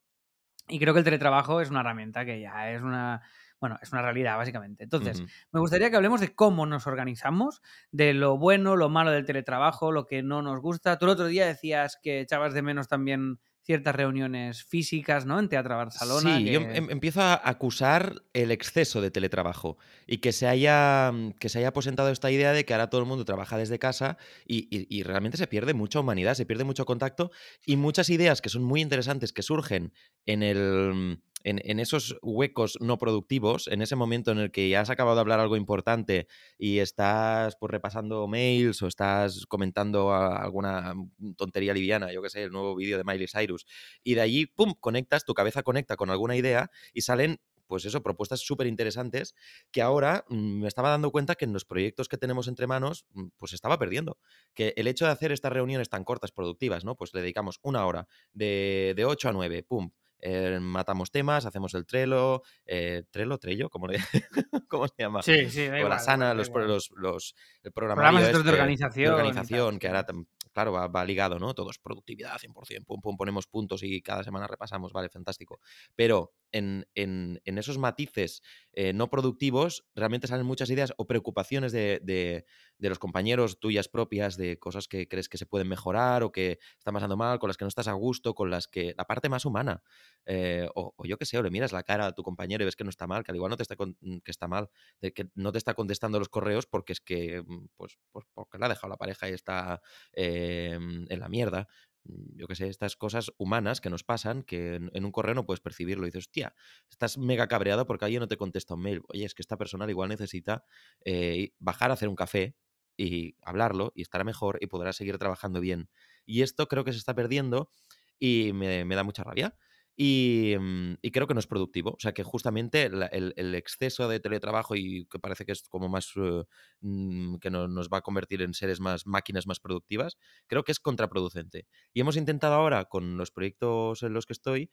[0.69, 3.23] y creo que el teletrabajo es una herramienta que ya es una,
[3.61, 4.85] bueno, es una realidad básicamente.
[4.85, 7.61] Entonces, me gustaría que hablemos de cómo nos organizamos,
[7.93, 10.99] de lo bueno, lo malo del teletrabajo, lo que no nos gusta.
[10.99, 15.39] Tú el otro día decías que echabas de menos también ciertas reuniones físicas, ¿no?
[15.41, 16.37] En Teatro Barcelona.
[16.39, 21.11] Sí, yo que- em- empiezo a acusar el exceso de teletrabajo y que se haya,
[21.13, 23.79] mm, que se haya aposentado esta idea de que ahora todo el mundo trabaja desde
[23.79, 27.31] casa y, y- y realmente se pierde mucha humanidad, se pierde mucho contacto
[27.65, 29.93] y muchas ideas que son muy interesantes que surgen
[30.27, 34.81] en, el, mm, en, esos huecos no productivos, en ese momento en el que ya
[34.81, 36.27] has acabado de hablar algo importante
[36.59, 40.95] y estás pues, repasando mails o estás comentando alguna
[41.37, 43.67] tontería liviana, yo qué sé, el nuevo vídeo de Miley Cyrus
[44.03, 48.03] y de allí, ¡pum!, conectas, tu cabeza conecta con alguna idea y salen, pues eso,
[48.03, 49.35] propuestas súper interesantes
[49.71, 53.05] que ahora mm, me estaba dando cuenta que en los proyectos que tenemos entre manos,
[53.13, 54.19] mm, pues estaba perdiendo.
[54.55, 56.97] Que el hecho de hacer estas reuniones tan cortas, productivas, ¿no?
[56.97, 59.91] Pues le dedicamos una hora de, de 8 a 9, ¡pum!
[60.21, 63.99] Eh, matamos temas, hacemos el Trello, eh, Trello, Trello, ¿cómo, le-
[64.69, 65.23] ¿cómo se llama?
[65.23, 68.51] Sí, sí, da o igual, la sana, los, los, los- el Programas programario estos de
[68.51, 70.07] este organización y tal, organización, que ahora,
[70.55, 71.55] claro, va, ligado, ¿no?
[71.55, 75.61] Todo es productividad 100%, pum, pum, ponemos puntos y cada semana repasamos, vale, fantástico.
[75.97, 82.01] Pero en, en- esos matices eh, no productivos realmente salen muchas ideas o preocupaciones de,
[82.03, 82.45] de-
[82.79, 86.95] los compañeros tuyas propias, de cosas que crees que se pueden mejorar o que están
[86.95, 89.45] pasando mal, con las que no estás a gusto, con las que la parte más
[89.45, 89.83] humana,
[90.27, 92.77] eh, o, yo qué sé, o le miras la cara a tu compañero y ves
[92.77, 94.69] que no está mal, que al igual no te está, con- que está mal,
[95.01, 98.59] de que no te está contestando los correos porque es que, mm, pues, pues porque
[98.59, 99.81] le ha dejado la pareja y está
[100.13, 101.69] eh, en la mierda.
[102.05, 105.47] Mm, Yo qué sé, estas cosas humanas que nos pasan, que en, un correo no
[105.47, 106.05] puedes percibirlo.
[106.07, 106.55] Y dices, hostia,
[106.91, 109.03] estás mega cabreado porque alguien no te contesta un mail.
[109.09, 110.65] Oye, es que esta persona al igual necesita
[111.05, 112.57] eh, bajar a hacer un café
[112.97, 115.89] y hablarlo y estará mejor y podrá seguir trabajando bien.
[116.27, 117.71] Y esto creo que se está perdiendo
[118.19, 119.57] y me da mucha rabia.
[119.97, 121.91] Y, mm, y creo que no es productivo.
[121.91, 126.11] O sea, que justamente el exceso de teletrabajo y que parece que es como más
[126.17, 126.45] eh,
[126.81, 130.73] mm, que no- nos va a convertir en seres más, máquinas más productivas, creo que
[130.73, 131.67] es contraproducente.
[131.93, 134.71] Y hemos intentado ahora, con los proyectos en los que estoy,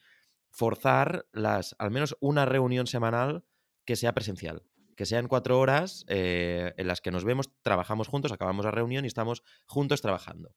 [0.49, 3.45] forzar las, al menos una reunión semanal
[3.85, 4.63] que sea presencial.
[4.97, 9.05] Que sean cuatro horas eh, en las que nos vemos, trabajamos juntos, acabamos la reunión
[9.05, 10.53] y estamos juntos trabajando.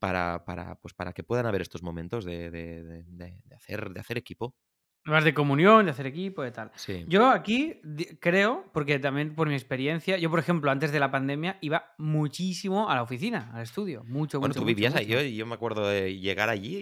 [0.00, 4.18] Para, para, pues para que puedan haber estos momentos de, de- de- hacer, de hacer
[4.18, 4.56] equipo.
[5.04, 6.72] Más de comunión, de hacer equipo, de tal.
[6.74, 7.04] Sí.
[7.06, 7.80] Yo aquí
[8.20, 12.90] creo, porque también por mi experiencia, yo por ejemplo, antes de la pandemia iba muchísimo
[12.90, 14.04] a la oficina, al estudio.
[14.04, 15.20] Mucho, bueno, mucho, tú mucho, vivías ahí, mucho.
[15.20, 16.76] yo, yo me acuerdo de llegar allí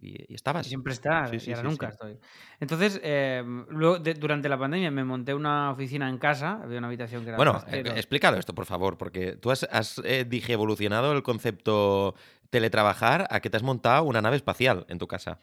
[0.00, 0.66] y, y- y estabas.
[0.66, 2.18] siempre estás, Sí, sí, y ahora nunca estoy.
[2.60, 6.88] Entonces, eh, luego, de- durante la pandemia me monté una oficina en casa, había una
[6.88, 10.54] habitación que era Bueno, eh, explícalo esto, por favor, porque tú has, has, eh, dije,
[10.54, 12.14] evolucionado el concepto
[12.50, 15.40] teletrabajar a que te has montado una nave espacial en tu casa,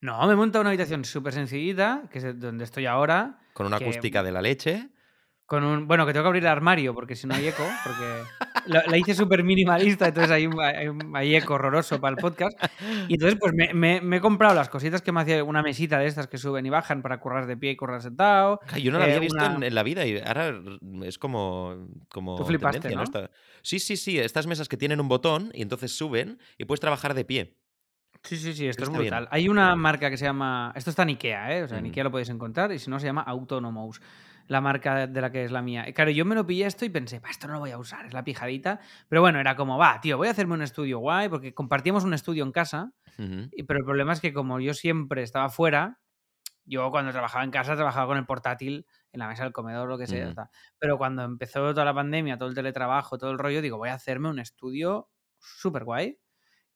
[0.00, 3.78] No, me he montado una habitación súper sencillita, que es donde estoy ahora, con una
[3.78, 4.88] que- acústica de la leche.
[5.46, 5.86] Con un...
[5.86, 8.22] Bueno, que tengo que abrir el armario porque si no hay eco, porque
[8.66, 12.20] la, la hice súper minimalista, entonces hay, un- hay, un- hay eco horroroso para el
[12.20, 12.56] podcast.
[13.08, 15.98] Y entonces pues me, me- me he comprado las cositas que me hacía una mesita
[15.98, 18.60] de estas que suben y bajan para currar de pie y currar sentado.
[18.80, 20.54] Yo no la eh, había visto una- en, en la vida y ahora
[21.04, 23.02] es como, como Tú flipaste, ¿no?
[23.02, 23.30] Esta-
[23.62, 27.14] Sí, sí, sí, estas mesas que tienen un botón y entonces suben y puedes trabajar
[27.14, 27.56] de pie.
[28.24, 29.10] Sí, sí, sí, esto es Está bien.
[29.10, 29.28] brutal.
[29.32, 30.72] Hay una marca que se llama.
[30.76, 31.62] Esto está en Ikea, ¿eh?
[31.64, 31.90] O sea, en Ujú.
[31.90, 34.00] Ikea lo podéis encontrar y si no se llama Autonomous,
[34.48, 35.88] la marca de la que es la mía.
[35.88, 37.78] Y claro, yo me lo pillé esto y pensé, "Bah, esto no lo voy a
[37.78, 38.80] usar, es la pijadita.
[39.08, 42.14] Pero bueno, era como, va, tío, voy a hacerme un estudio guay porque compartíamos un
[42.14, 42.92] estudio en casa.
[43.52, 46.00] Y- Pero el problema es que como yo siempre estaba fuera,
[46.64, 49.98] yo cuando trabajaba en casa trabajaba con el portátil en la mesa del comedor, lo
[49.98, 50.32] que sea.
[50.34, 50.48] Tal.
[50.78, 53.94] Pero cuando empezó toda la pandemia, todo el teletrabajo, todo el rollo, digo, voy a
[53.94, 55.08] hacerme un estudio
[55.40, 56.18] súper guay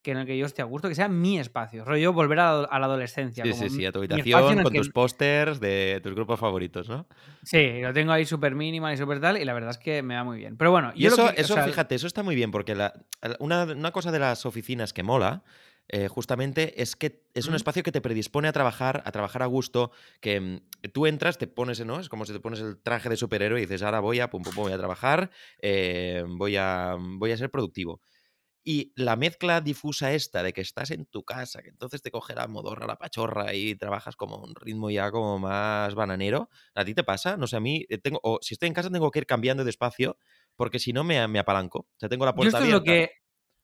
[0.07, 1.85] que en el que yo esté a gusto, que sea mi espacio.
[1.85, 3.43] Rollo volver a, la- a la adolescencia.
[3.43, 6.89] Sí, como sí, sí, a tu habitación con que- tus pósters de tus grupos favoritos,
[6.89, 7.09] ¿no?
[7.43, 10.15] Sí, lo tengo ahí súper minimal y súper tal, y la verdad es que me
[10.15, 10.57] va muy bien.
[10.57, 12.93] Pero bueno, Y yo lo eso, o sea, fíjate, eso está muy bien, porque la-
[13.41, 15.43] una, una cosa de las oficinas que mola
[15.89, 17.57] eh, justamente es que es un Mm.
[17.57, 20.61] espacio que te predispone a trabajar, a trabajar a gusto, que mm,
[20.93, 22.01] tú entras, te pones, ¿no?
[22.01, 24.43] Es como si te pones el traje de superhéroe y dices, ahora voy a, pum,
[24.43, 25.31] pum, pum, voy a trabajar,
[25.63, 28.01] eh, voy, a, voy a ser productivo.
[28.69, 32.35] Y la mezcla difusa esta de que estás en tu casa, que entonces te coge
[32.35, 36.93] la modorra, la pachorra y trabajas como un ritmo ya como más bananero, ¿a ti
[36.93, 37.37] te pasa?
[37.37, 39.63] No sé, a mí eh, tengo, o si estoy en casa tengo que ir cambiando
[39.63, 40.19] de espacio
[40.57, 41.79] porque si no me, me apalanco.
[41.81, 42.85] O sea, tengo la Yo puerta esto es lo abierta.
[42.85, 43.11] que.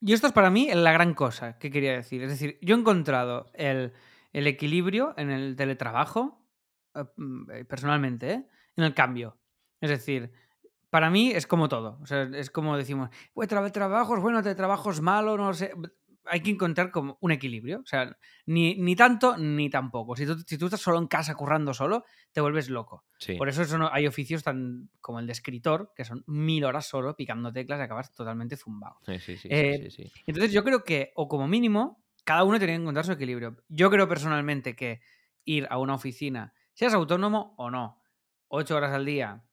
[0.01, 2.23] Yo esto es para mí la gran cosa que quería decir.
[2.23, 3.93] Es decir, yo he encontrado el,
[4.33, 6.45] el equilibrio en el teletrabajo,
[6.95, 8.47] eh, mm, eh, personalmente, ¿eh?
[8.75, 9.39] en el cambio.
[9.81, 10.31] Es decir,
[10.93, 11.97] para mí es como todo.
[12.03, 15.73] O sea, es como decimos, pues trabajo es bueno, teletrabajo es malo, no sé.
[16.25, 17.79] Hay que encontrar como un equilibrio.
[17.79, 20.15] O sea, ni, ni tanto ni tampoco.
[20.15, 23.05] Si tú, si tú estás solo en casa currando solo, te vuelves loco.
[23.17, 23.33] Sí.
[23.37, 26.85] Por eso eso no- hay oficios tan como el de escritor, que son mil horas
[26.85, 28.97] solo picando teclas y acabas totalmente zumbado.
[29.03, 30.23] Sí, sí, sí, Eh, sí, sí, sí.
[30.27, 33.57] Entonces yo creo que, o como mínimo, cada uno tiene que encontrar su equilibrio.
[33.67, 35.01] Yo creo personalmente que
[35.43, 37.99] ir a una oficina, seas autónomo o no,
[38.47, 39.43] ocho horas al día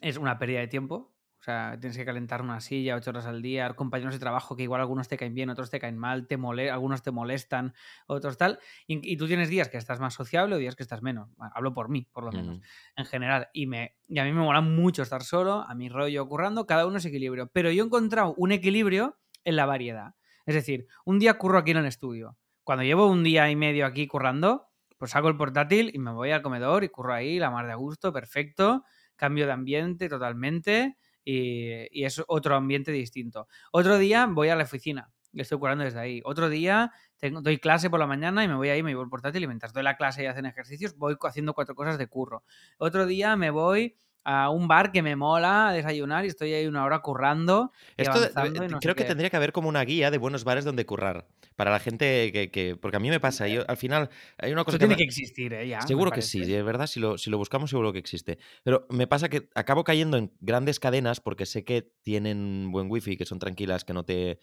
[0.00, 1.14] es una pérdida de tiempo.
[1.40, 4.64] O sea, tienes que calentar una silla ocho horas al día, compañeros de trabajo que
[4.64, 7.74] igual algunos te caen bien, otros te caen mal, te mole algunos te molestan,
[8.08, 8.58] otros tal.
[8.88, 11.32] Y, y tú tienes días que estás más sociable o días que estás menos.
[11.36, 12.60] Bueno, hablo por mí, por lo menos
[12.96, 13.48] en general.
[13.52, 16.86] Y, me, y a mí me mola mucho estar solo, a mi rollo currando, cada
[16.86, 17.48] uno es equilibrio.
[17.52, 20.16] Pero yo he encontrado un equilibrio en la variedad.
[20.44, 22.36] Es decir, un día curro aquí en el estudio.
[22.64, 26.32] Cuando llevo un día y medio aquí currando, pues saco el portátil y me voy
[26.32, 28.84] al comedor y curro ahí, la mar de a gusto, perfecto.
[29.18, 33.48] Cambio de ambiente totalmente y, y es otro ambiente distinto.
[33.72, 36.22] Otro día voy a la oficina y estoy currando desde ahí.
[36.24, 39.10] Otro día tengo, doy clase por la mañana y me voy ahí, me llevo el
[39.10, 42.44] portátil y mientras doy la clase y hacen ejercicios, voy haciendo cuatro cosas de curro.
[42.78, 46.66] Otro día me voy a un bar que me mola a desayunar y estoy ahí
[46.66, 50.18] una hora currando Esto y no creo que tendría que haber como una guía de
[50.18, 51.26] buenos bares donde currar.
[51.56, 52.50] Para la gente que.
[52.50, 53.48] que- porque a mí me pasa.
[53.48, 54.86] Yo, al final, hay una cosa Eso que.
[54.86, 55.68] tiene me- que existir, ¿eh?
[55.68, 58.38] Ya, Seguro que sí, de verdad, si lo, si lo buscamos seguro que existe.
[58.62, 63.16] Pero me pasa que acabo cayendo en grandes cadenas porque sé que tienen buen wifi,
[63.16, 64.38] que son tranquilas, que no te,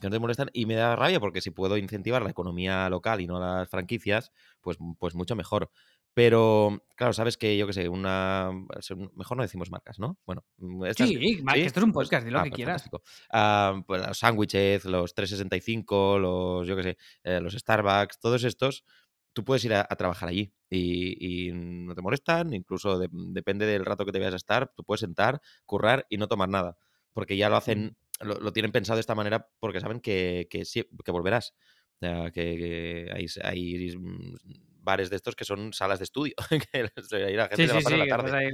[0.00, 3.20] que no te molestan, y me da rabia porque si puedo incentivar la economía local
[3.20, 5.70] y no las franquicias, pues, pues mucho mejor.
[6.12, 8.50] Pero, claro, sabes que yo qué sé, una.
[9.14, 10.18] Mejor no decimos marcas, ¿no?
[10.26, 11.08] Bueno, mm, estas.
[11.08, 11.42] Sí, ¿Sí?
[11.56, 12.90] esto es un podcast, di lo ah, que pues quieras.
[13.32, 18.84] Ah, pues los sándwiches, los 365, los, yo qué sé, eh, los Starbucks, todos estos,
[19.32, 23.64] tú puedes ir a, a trabajar allí y, y no te molestan, incluso de- depende
[23.66, 26.76] del rato que te vayas a estar, tú puedes sentar, currar y no tomar nada,
[27.12, 30.64] porque ya lo hacen, lo, lo tienen pensado de esta manera porque saben que, que,
[30.64, 31.54] sí- que volverás.
[32.02, 34.34] O sea, que, que hay, hay, mm,
[34.82, 36.34] bares de estos que son salas de estudio,
[36.72, 38.36] que ahí la gente Sí, se va a pasar sí, la que tarde.
[38.36, 38.50] ahí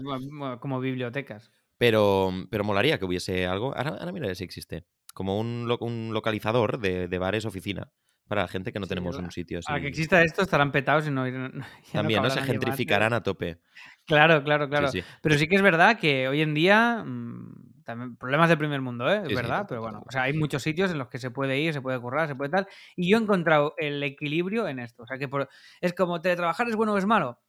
[0.60, 1.50] como bibliotecas.
[1.78, 3.76] Pero, pero molaría que hubiese algo.
[3.76, 4.84] Ahora, ahora mira si existe.
[5.14, 7.90] Como un, lo- un localizador de, de bares oficina
[8.28, 9.72] para la gente que no Sí, tenemos un sitio así.
[9.72, 12.30] A que exista esto estarán petados y no, irán- También, ¿no?
[12.30, 13.58] Se nadie más, gentrificarán a tope.
[14.06, 14.88] Claro, claro, claro.
[15.22, 19.10] Pero sí que es verdad que hoy en día, mm, también problemas del primer mundo,
[19.10, 19.22] ¿eh?
[19.24, 21.58] Es Sí, verdad, pero bueno, o sea, hay muchos sitios en los que se puede
[21.58, 22.68] ir, se puede currar, se puede tal.
[22.96, 25.04] Y yo he encontrado el equilibrio en esto.
[25.04, 25.48] O sea, que por-
[25.80, 27.40] es como teletrabajar es bueno o es malo.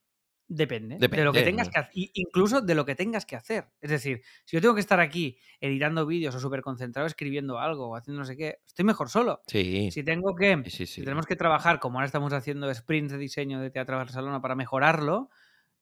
[0.49, 3.67] Depende, de lo que tengas que hacer, incluso de lo que tengas que hacer.
[3.81, 7.89] Es decir, si yo tengo que estar aquí editando vídeos o súper concentrado escribiendo algo
[7.89, 9.41] o haciendo no sé qué, estoy mejor solo.
[9.47, 13.11] Sí, Si tengo que, sí, sí, si tenemos que trabajar, como ahora estamos haciendo sprints
[13.11, 15.29] de diseño de Teatro Barcelona para mejorarlo,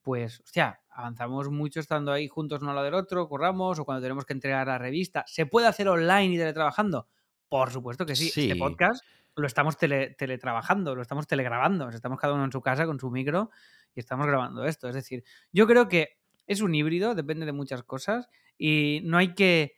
[0.05, 4.03] pues, hostia, avanzamos mucho estando ahí juntos uno al lado del otro, curramos, o cuando
[4.03, 5.23] tenemos que entregar la revista.
[5.27, 7.07] ¿Se puede hacer online y teletrabajando?
[7.49, 8.27] Por supuesto que sí.
[8.27, 8.55] Este Sí.
[8.55, 9.03] podcast
[9.35, 11.89] lo estamos tele- teletrabajando, lo estamos telegrabando.
[11.89, 13.49] Estamos cada uno en su casa con su micro
[13.95, 14.87] y estamos grabando esto.
[14.87, 19.33] Es decir, yo creo que es un híbrido, depende de muchas cosas y no hay
[19.33, 19.77] que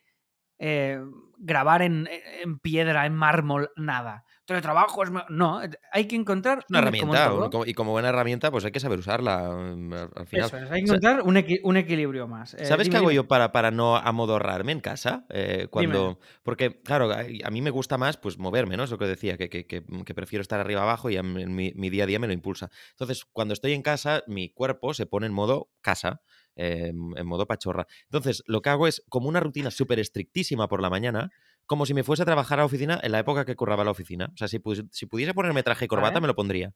[0.58, 1.00] eh,
[1.38, 2.08] grabar en,
[2.42, 4.24] en piedra, en mármol, nada.
[4.44, 5.10] Teletrabajo es...
[5.28, 5.60] No,
[5.92, 6.64] hay que encontrar...
[6.70, 10.10] Una como herramienta, un- y como buena herramienta, pues hay que saber usarla mm, al,
[10.16, 10.46] al final.
[10.46, 12.54] Eso es, hay que encontrar un, equi- un equilibrio más.
[12.54, 13.16] Eh, ¿Sabes dime, qué hago dime.
[13.16, 15.26] yo para, para no amodorrarme en casa?
[15.28, 16.18] Eh, cuando.
[16.42, 18.84] Porque, claro, a, mí me gusta más pues moverme, ¿no?
[18.84, 21.44] Es lo que decía, que, que- que- que prefiero estar arriba abajo y a mí-
[21.44, 22.70] mi, mi día a día me lo impulsa.
[22.92, 26.22] Entonces, cuando estoy en casa, mi cuerpo se pone en modo casa,
[26.58, 27.86] eh, en modo pachorra.
[28.04, 31.30] Entonces, lo que hago es como una rutina súper estrictísima por la mañana,
[31.66, 33.92] como si me fuese a trabajar a la oficina en la época que curraba la
[33.92, 34.30] oficina.
[34.34, 36.74] O sea, si, si pudiese ponerme traje y corbata, me lo pondría.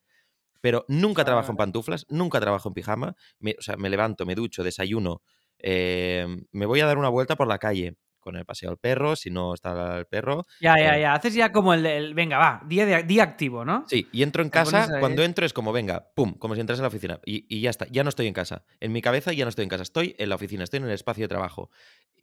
[0.60, 3.16] Pero nunca trabajo en pantuflas, nunca trabajo en pijama.
[3.40, 5.22] Me, o sea, me levanto, me ducho, desayuno,
[5.58, 9.16] eh, me voy a dar una vuelta por la calle con el paseo al perro,
[9.16, 10.46] si no está el perro.
[10.60, 11.12] Ya, ya, eh, ya.
[11.12, 13.84] Haces ya como el, el- venga, va, día, de, día activo, ¿no?
[13.86, 16.82] Sí, y entro en casa, cuando entro es como, venga, pum, como si entras en
[16.84, 17.20] la oficina.
[17.26, 18.64] Y, y ya está, ya no estoy en casa.
[18.80, 20.92] En mi cabeza ya no estoy en casa, estoy en la oficina, estoy en el
[20.92, 21.70] espacio de trabajo,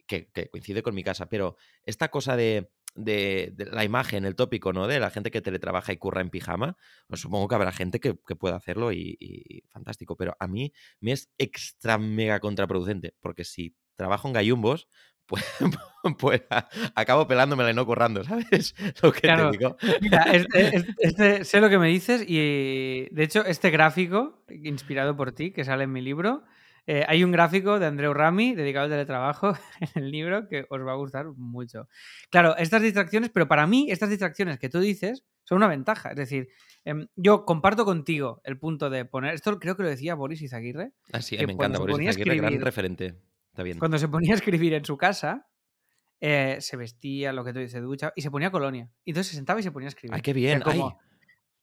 [0.06, 1.28] que, que coincide con mi casa.
[1.28, 4.88] Pero esta cosa de de, de la imagen, el tópico, ¿no?
[4.88, 8.16] De la gente que teletrabaja y curra en pijama, pues supongo que habrá gente que,
[8.26, 10.16] que pueda hacerlo y, y fantástico.
[10.16, 14.88] Pero a mí me es extra mega contraproducente, porque si trabajo en gallumbos,
[15.30, 15.44] pues,
[16.18, 18.74] pues a- acabo pelándomela y no currando, ¿sabes?
[19.02, 19.50] Lo que Claro.
[19.50, 19.76] te digo.
[20.02, 25.16] Mira, este, este- este- sé lo que me dices y de hecho este gráfico, inspirado
[25.16, 26.42] por ti, que sale en mi libro,
[26.86, 29.54] eh, hay un gráfico de Andreu Rami dedicado al teletrabajo
[29.94, 31.88] en el libro que os va a gustar mucho.
[32.30, 36.10] Claro, estas distracciones, pero para mí estas distracciones que tú dices son una ventaja.
[36.10, 36.48] Es decir,
[36.84, 40.92] em, yo comparto contigo el punto de poner, esto creo que lo decía Boris Izaguirre,
[41.12, 41.78] Así, que me encanta.
[41.78, 43.14] Boris Izaguirre, gran referente.
[43.52, 43.78] Está bien.
[43.78, 45.48] cuando se ponía a escribir en su casa,
[46.20, 48.90] eh, se vestía, lo que tú dices, ducha y se ponía colonia.
[49.04, 50.14] Y entonces se sentaba y se ponía a escribir.
[50.14, 50.60] Ay, qué O sea, bien.
[50.60, 50.94] como, ay,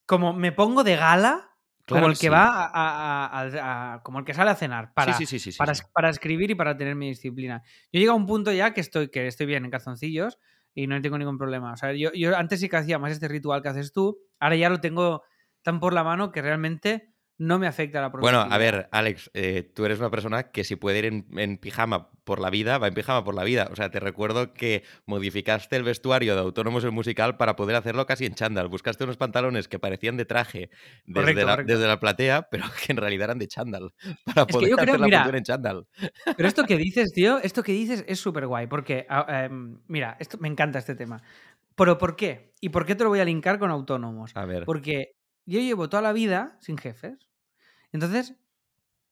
[0.06, 1.52] como me pongo de gala,
[1.88, 2.30] como el que sí.
[2.30, 5.73] va a, a- a- a- como el que sale a cenar, para, sí, sí, para,
[5.93, 7.63] para escribir y para tener mi disciplina.
[7.91, 10.38] Yo llego a un punto ya que estoy, que estoy bien en calzoncillos
[10.73, 11.73] y no tengo ningún problema.
[11.73, 14.56] O sea, yo, yo antes sí que hacía más este ritual que haces tú, ahora
[14.58, 15.23] ya lo tengo
[15.62, 18.56] tan por la mano que realmente no me afecta la Bueno, productividad.
[18.56, 22.10] a ver, Alex, eh, tú eres una persona que si puede ir en, en pijama
[22.23, 23.69] por la vida, va en pijama por la vida.
[23.71, 28.06] O sea, te recuerdo que modificaste el vestuario de Autónomos el musical para poder hacerlo
[28.06, 28.67] casi en chándal.
[28.67, 30.69] Buscaste unos pantalones que parecían de traje
[31.06, 31.73] desde, Correcto, la, correcto.
[31.73, 33.93] desde la platea, pero que en realidad eran de chándal.
[34.26, 35.88] Para poder yo creo- hacer la mira, en chándal.
[36.36, 40.38] Pero esto que dices, tío, esto que dices es súper guay, porque, em, mira, esto,
[40.39, 41.21] me encanta este tema.
[41.76, 42.54] Pero ¿por qué?
[42.60, 44.32] ¿Y por qué te lo voy a linkar con autónomos?
[44.36, 44.65] A ver.
[44.65, 45.16] Porque
[45.47, 47.27] yo llevo toda la vida sin jefes.
[47.91, 48.36] Entonces,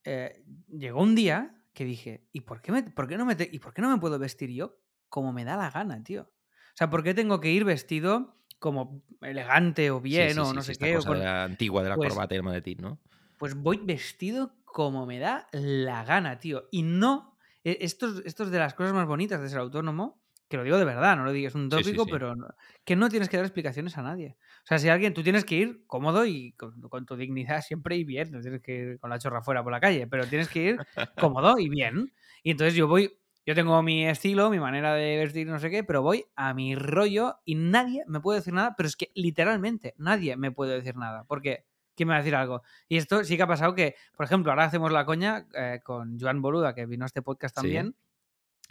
[0.03, 3.49] eh, llegó un día que dije, ¿y por qué, me, por qué no me te-
[3.51, 4.77] ¿y por qué no me puedo vestir yo
[5.09, 6.21] como me da la gana, tío?
[6.23, 10.61] O sea, ¿por qué tengo que ir vestido como elegante o bien sí, o no
[10.61, 10.93] sí, sé esta qué?
[10.93, 12.99] o cosa con- de la antigua de la pues- corbata y el maletín, ¿no?
[13.37, 16.69] pues voy vestido como me da la gana, tío.
[16.71, 20.55] Y no, esto, es- esto es de las cosas más bonitas de ser autónomo, que
[20.57, 22.47] lo digo de verdad, no lo digo, es un tópico, pero no-
[22.85, 24.37] que no tienes que dar explicaciones a nadie.
[24.65, 27.97] O sea, si alguien, tú tienes que ir cómodo y con, con tu dignidad siempre
[27.97, 30.49] y bien, no tienes que ir con la chorra fuera por la calle, pero tienes
[30.49, 30.83] que ir
[31.19, 32.11] cómodo y bien.
[32.41, 35.83] Y entonces yo voy, yo tengo mi estilo, mi manera de vestir, no sé qué,
[35.83, 39.93] pero voy a mi rollo y nadie me puede decir nada, pero es que literalmente
[39.97, 42.63] nadie me puede decir nada, porque ¿quién me va a decir algo?
[42.87, 46.19] Y esto sí que ha pasado que, por ejemplo, ahora hacemos la coña eh, con
[46.19, 47.95] Joan Boluda, que vino a este podcast Sí, también,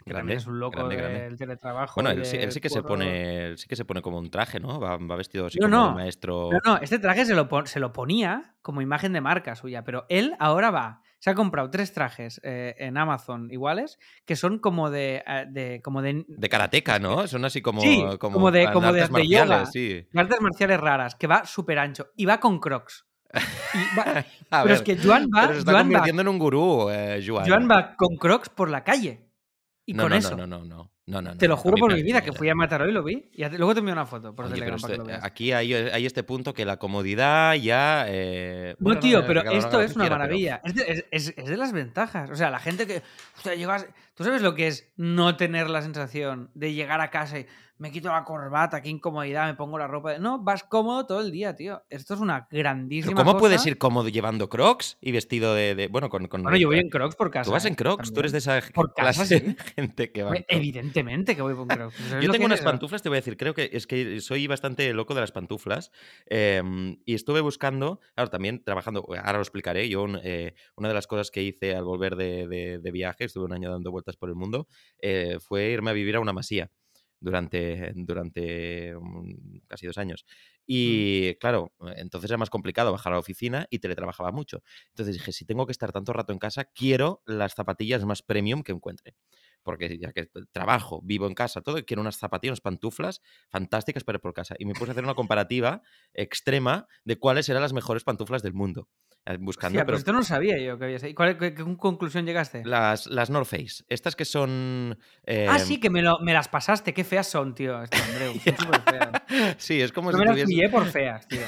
[0.05, 1.19] que grande, también es un loco grande, grande.
[1.21, 1.93] del teletrabajo.
[1.95, 4.29] Bueno, él, sí- él sí que se pone, él sí que se pone como un
[4.29, 4.79] traje, ¿no?
[4.79, 5.91] Va, va vestido así No, como no.
[5.95, 6.49] maestro.
[6.51, 10.05] No, no, este traje se lo, se lo ponía como imagen de marca suya, pero
[10.09, 11.01] él ahora va.
[11.17, 15.81] Se ha comprado tres trajes eh, en Amazon iguales que son como de, eh, de-
[15.83, 17.25] como de, De karateca, ¿no?
[17.27, 19.45] Son así como, Sí, como de- como de- artes de yoga.
[19.45, 20.07] marciales, sí.
[20.13, 23.07] de artes marciales raras, que va súper ancho y va con crocs.
[23.97, 24.23] Va-
[24.63, 27.23] pero es que Joan va, pero se está Joan va, convirtiendo en un gurú, eh,
[27.25, 27.47] Joan.
[27.49, 29.24] Joan va con crocs por la calle.
[29.87, 30.35] Y no, con no, eso.
[30.35, 32.89] no, no, no, no, no, Te lo juro por mi vida, que fui a Mataró
[32.89, 33.29] y lo vi.
[33.33, 35.23] Y luego te envío una foto por Oye, Telegram para que lo veas.
[35.23, 38.05] aquí hay, hay este punto que la comodidad ya...
[38.07, 40.61] eh, No, bueno, tío, pero esto es una pero- maravilla.
[40.63, 42.31] Es, de, es- es- de las ventajas.
[42.31, 43.03] O sea, la gente que.
[43.37, 43.87] hostia, llegas.
[44.15, 47.45] Tú sabes lo que es no tener la sensación de llegar a casa y
[47.77, 50.13] me quito la corbata, qué incomodidad, me pongo la ropa.
[50.13, 51.83] de- No, vas cómodo todo el día, tío.
[51.89, 53.11] Esto es una grandísima.
[53.11, 53.39] Pero ¿cómo cosa.
[53.39, 55.75] puedes ir cómodo llevando crocs y vestido de...
[55.75, 56.27] de- bueno, con...
[56.27, 57.45] con Bueno, yo voy en crocs por casa.
[57.49, 57.75] Tú vas en ¿eh?
[57.75, 59.45] crocs, tú eres de esa Por casa, clase sí.
[59.45, 60.33] de gente que va.
[60.47, 61.95] Evidentemente que voy con crocs.
[61.95, 64.47] ¿Sabes Yo tengo unas es pantuflas, te voy a decir, creo que es que soy
[64.47, 65.91] bastante loco de las pantuflas
[66.27, 71.07] em, y estuve buscando, claro, también trabajando, ahora lo explicaré, yo eh, una de las
[71.07, 74.29] cosas que hice al volver de, de- de viaje, estuve un año dando vueltas por
[74.29, 74.67] el mundo,
[75.01, 76.71] eh, fue irme a vivir a una masía
[77.19, 80.25] durante, durante mm, casi dos años.
[80.67, 84.63] Y claro, entonces era más complicado bajar a la oficina y teletrabajaba mucho.
[84.89, 88.63] Entonces dije, si tengo que estar tanto rato en casa, quiero las zapatillas más premium
[88.63, 89.15] que encuentre
[89.63, 94.17] porque ya que trabajo, vivo en casa, todo, quiero unas zapatillas, unas pantuflas fantásticas para
[94.17, 94.55] ir por casa.
[94.59, 95.81] Y me puse a hacer una comparativa
[96.13, 98.87] extrema de cuáles eran las mejores pantuflas del mundo.
[99.25, 100.97] Eh, Buscando, Hostia, pero esto no sabía yo que había.
[101.07, 102.63] ¿Y cuál, qué, qué conclusión llegaste?
[102.65, 104.97] las, las North Face, estas que son...
[105.21, 106.93] Ah, eh, sí, que me, lo- me las pasaste.
[106.93, 107.81] Qué feas son, tío.
[107.81, 108.33] Esto, Andreu.
[108.43, 109.55] Son súper feas.
[109.57, 111.41] sí, es como Yo si me las tuviese- pillé por feas, tío.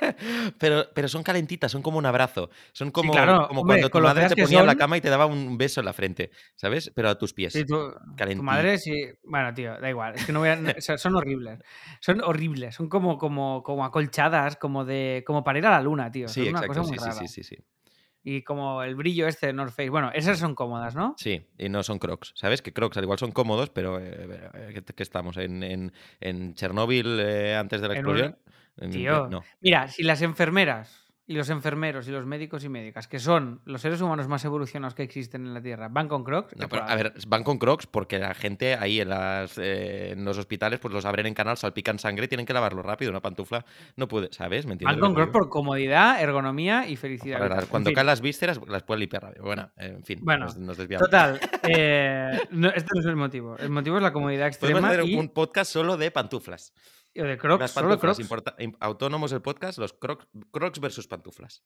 [0.58, 2.50] pero, pero son calentitas, son como un abrazo.
[2.72, 5.00] Son como, claro, como hombre, cuando tu madre te que ponía en la cama y
[5.00, 6.90] te daba un beso en la frente, ¿sabes?
[6.94, 7.52] Pero a tus pies.
[7.52, 7.92] Sí, tu,
[8.36, 8.92] tu madre sí.
[9.24, 10.14] Bueno, tío, da igual.
[10.16, 10.56] Es que no voy a.
[10.56, 11.60] no- o sea, son horribles.
[12.00, 12.74] Son horribles.
[12.74, 15.22] Son como, como, como acolchadas, como de.
[15.26, 16.28] como para ir a la luna, tío.
[16.28, 17.14] Sí, son una exacto, cosa muy sí, sí, rara.
[17.14, 17.56] sí, sí, sí.
[18.24, 19.88] Y como el brillo este de North Face.
[19.90, 21.14] Bueno, esas son cómodas, ¿no?
[21.16, 22.32] Sí, y no son crocs.
[22.34, 22.60] ¿Sabes?
[22.60, 25.36] Que crocs al igual son cómodos, pero eh, eh, ¿qué, qué estamos?
[25.38, 28.26] ¿En, en, en Chernóbil eh, antes de la un- explosión?
[28.44, 28.48] En-
[28.90, 29.28] Tío.
[29.28, 29.42] No.
[29.60, 33.82] Mira, si las enfermeras y los enfermeros y los médicos y médicas, que son los
[33.82, 36.56] seres humanos más evolucionados que existen en la Tierra, van con crocs.
[36.56, 40.24] No, pero, a ver, van con crocs porque la gente ahí en, las, eh, en
[40.24, 43.10] los hospitales pues los abren en canal, salpican sangre y tienen que lavarlo rápido.
[43.10, 44.64] Una pantufla no puede, ¿sabes?
[44.64, 44.98] ¿Me entiendes?
[44.98, 47.66] Van con crocs por comodidad, ergonomía y felicidad.
[47.68, 49.44] Cuando caen las vísceras las puedes limpiar rápido.
[49.44, 51.06] Bueno, en fin, bueno, nos, nos desviamos.
[51.10, 53.54] Total, eh, no, este no es el motivo.
[53.58, 54.80] El motivo es la comodidad extrema.
[54.80, 55.18] Podemos hacer y...
[55.18, 56.72] un podcast solo de pantuflas.
[57.14, 57.98] De crocs, solo
[58.80, 61.64] autónomos el podcast, los crocs, crocs versus pantuflas.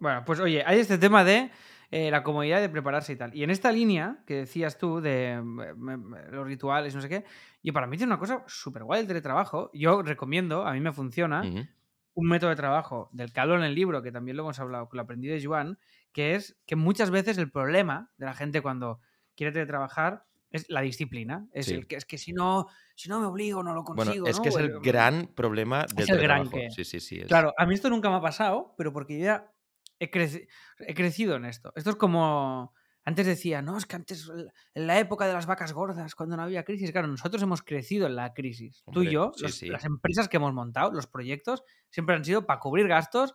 [0.00, 1.50] Bueno, pues oye, hay este tema de
[1.90, 3.34] eh, la comodidad de prepararse y tal.
[3.34, 7.24] Y en esta línea que decías tú de mm, los rituales, no sé qué,
[7.62, 9.70] yo para mí tiene una cosa súper guay el teletrabajo.
[9.72, 11.42] Yo recomiendo, a mí me funciona,
[12.14, 14.88] un método de trabajo del que hablo en el libro, que también lo hemos hablado,
[14.88, 15.78] que lo aprendí de Joan,
[16.12, 19.00] que es que muchas veces el problema de la gente cuando
[19.36, 20.24] quiere teletrabajar
[20.54, 21.46] es la disciplina.
[21.52, 21.74] Es Sí.
[21.74, 24.22] el que es que si no, si no me obligo, no lo consigo.
[24.22, 24.42] Bueno, es ¿no?
[24.42, 27.18] que es el Bueno, gran problema del el gran que- Sí, sí, sí.
[27.18, 29.52] es- Claro, a mí esto nunca me ha pasado, pero porque yo ya
[29.98, 30.46] he, creci-
[30.78, 31.72] he crecido en esto.
[31.76, 32.72] Esto es como.
[33.06, 34.30] Antes decía, no, es que antes,
[34.74, 38.06] en la época de las vacas gordas, cuando no había crisis, claro, nosotros hemos crecido
[38.06, 38.82] en la crisis.
[38.86, 39.66] Tú y Hombre, yo, sí, los- sí.
[39.68, 43.34] las empresas que hemos montado, los proyectos, siempre han sido para cubrir gastos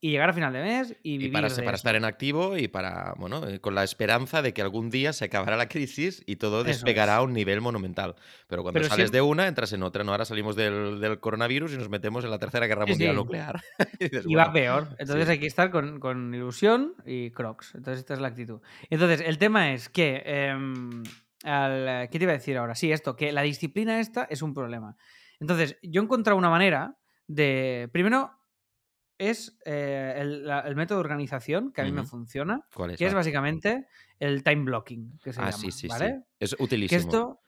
[0.00, 1.74] y llegar a final de mes y Y vivir para, de para eso.
[1.76, 5.24] estar en activo y para, bueno, eh, con la esperanza de que algún día se
[5.24, 7.18] acabará la crisis y todo Eso despegará es.
[7.18, 8.14] a un nivel monumental.
[8.46, 10.12] Pero cuando Pero sales de una, entras en otra, ¿no?
[10.12, 13.16] Ahora salimos del, del coronavirus y nos metemos en la tercera guerra mundial sí.
[13.16, 13.60] nuclear.
[13.98, 14.88] y dices, Y va peor.
[14.98, 15.30] Entonces sí.
[15.32, 17.74] hay que estar con, con ilusión y crocs.
[17.74, 18.60] Entonces esta es la actitud.
[18.90, 20.22] Entonces el tema es que...
[20.26, 21.02] em,
[21.44, 22.74] al- ¿Qué te iba a decir ahora?
[22.74, 24.96] Sí, esto, que la disciplina esta es un problema.
[25.40, 26.96] Entonces yo he encontrado una manera
[27.28, 27.88] de...
[27.92, 28.30] Primero
[29.18, 32.98] es eh, el, la- el método de organización que a mí me funciona, ¿Cuál es?
[32.98, 33.86] que es básicamente
[34.18, 36.08] el time blocking, que se Ah, llama, sí, sí, ¿vale?
[36.14, 36.24] sí.
[36.38, 36.96] Es Que utilísimo.
[36.96, 37.40] esto,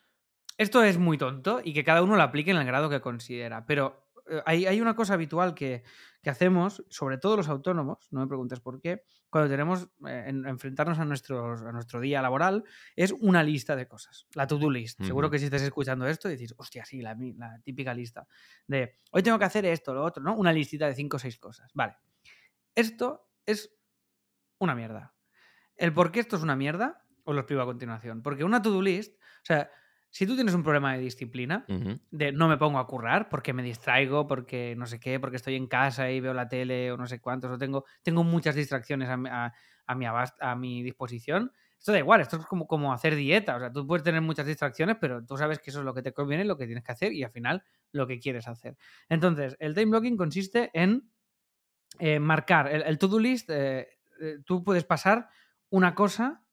[0.58, 3.66] esto es muy tonto y que cada uno lo aplique en el grado que considera.
[3.66, 4.07] Pero
[4.46, 5.82] hay, hay una cosa habitual que,
[6.22, 10.46] que hacemos, sobre todo los autónomos, no me preguntes por qué, cuando tenemos eh, en-
[10.46, 12.64] enfrentarnos a, nuestros, a nuestro día laboral,
[12.96, 14.26] es una lista de cosas.
[14.34, 15.02] La to-do list.
[15.02, 17.16] Seguro que si estás escuchando esto decís, hostia, sí, la
[17.62, 18.26] típica lista.
[18.66, 20.34] De hoy tengo que hacer esto, lo otro, ¿no?
[20.36, 21.70] Una listita de cinco o seis cosas.
[21.74, 21.96] Vale.
[22.74, 23.74] Esto es
[24.58, 25.14] una mierda.
[25.76, 28.22] El por qué esto es una mierda os lo explico a continuación.
[28.22, 29.70] Porque una to-do list, o sea,
[30.10, 31.70] si tú tienes un problema de disciplina,
[32.10, 35.56] de no me pongo a currar porque me distraigo, porque no sé qué, porque estoy
[35.56, 39.08] en casa y veo la tele o no sé cuántos, o tengo, tengo muchas distracciones
[39.08, 39.52] a, mi- a-
[39.86, 41.52] a mi, a mi disposición.
[41.78, 43.56] Esto da igual, esto es como, como hacer dieta.
[43.56, 46.02] O sea, tú puedes tener muchas distracciones, pero tú sabes que eso es lo que
[46.02, 48.76] te conviene, lo que tienes que hacer y al final lo que quieres hacer.
[49.08, 51.10] Entonces, el time blocking consiste en
[51.98, 53.50] eh, marcar el, el to-do list.
[53.50, 53.88] eh,
[54.20, 55.28] eh, tú puedes pasar
[55.70, 56.44] una cosa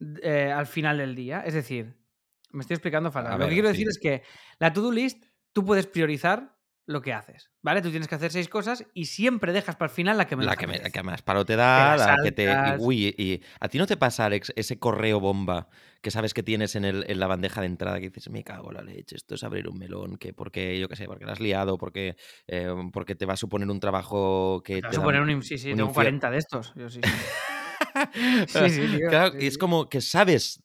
[0.00, 1.40] al final del día.
[1.44, 1.97] Es decir,
[2.50, 3.38] me estoy explicando fatal.
[3.38, 3.72] Lo que quiero sí.
[3.74, 4.22] decir es que
[4.58, 7.82] la to-do list, tú puedes priorizar lo que haces, ¿vale?
[7.82, 10.46] Tú tienes que hacer seis cosas y siempre dejas para el final la que menos
[10.50, 10.92] La te que, me- apetece.
[10.92, 12.44] que más palo te da, la la que te.
[12.50, 15.68] y- uy, y, a ti no te pasa, Alex, ese correo bomba
[16.00, 18.70] que sabes que tienes en, el, en la bandeja de entrada que dices, me cago
[18.70, 21.32] en la leche, esto es abrir un melón, que porque, yo qué sé, porque la
[21.32, 24.90] has liado, porque, eh, porque te va a suponer un trabajo que Te va a
[24.90, 25.42] te suponer un-.
[25.42, 26.72] Sí, sí, un tengo infier- 40 de estos.
[26.74, 27.10] Yo sí, sí.
[28.48, 30.62] Sí, sí, tío, Claro, sí, es como que sabes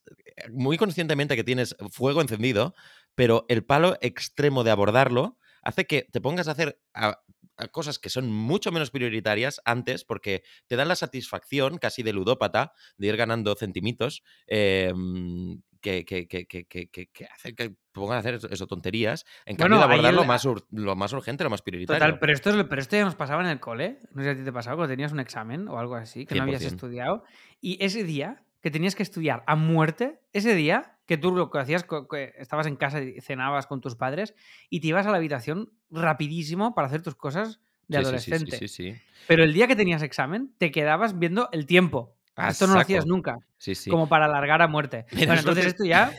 [0.51, 2.73] muy conscientemente que tienes fuego encendido,
[3.15, 7.19] pero el palo extremo de abordarlo hace que te pongas a hacer a-
[7.57, 12.11] a cosas que son mucho menos prioritarias antes porque te dan la satisfacción casi de
[12.11, 18.39] ludópata de ir ganando centimitos em, que, que, que, que, hace que pongan a hacer
[18.49, 21.99] eso, tonterías en cambio de abordar lo más, ur- lo más urgente, lo más prioritario.
[21.99, 23.99] Total, pero esto, es, pero esto ya nos pasaba en el cole.
[24.13, 26.35] No sé si a ti te pasaba cuando tenías un examen o algo así, que
[26.35, 26.67] no habías 100%.
[26.67, 27.23] estudiado.
[27.59, 31.59] Y ese día que tenías que estudiar a muerte, ese día que tú lo que
[31.59, 34.33] hacías, que estabas en casa y cenabas con tus padres
[34.69, 37.59] y te ibas a la habitación rapidísimo para hacer tus cosas
[37.89, 38.57] de Sí, sí, sí, sí, adolescente.
[38.57, 38.95] sí, sí.
[39.27, 42.15] Pero el día que tenías examen, te quedabas viendo el tiempo.
[42.37, 43.89] Esto no lo hacías nunca, Sí, sí.
[43.91, 45.05] como para alargar a muerte.
[45.11, 46.11] Mira, bueno, entonces esto ya...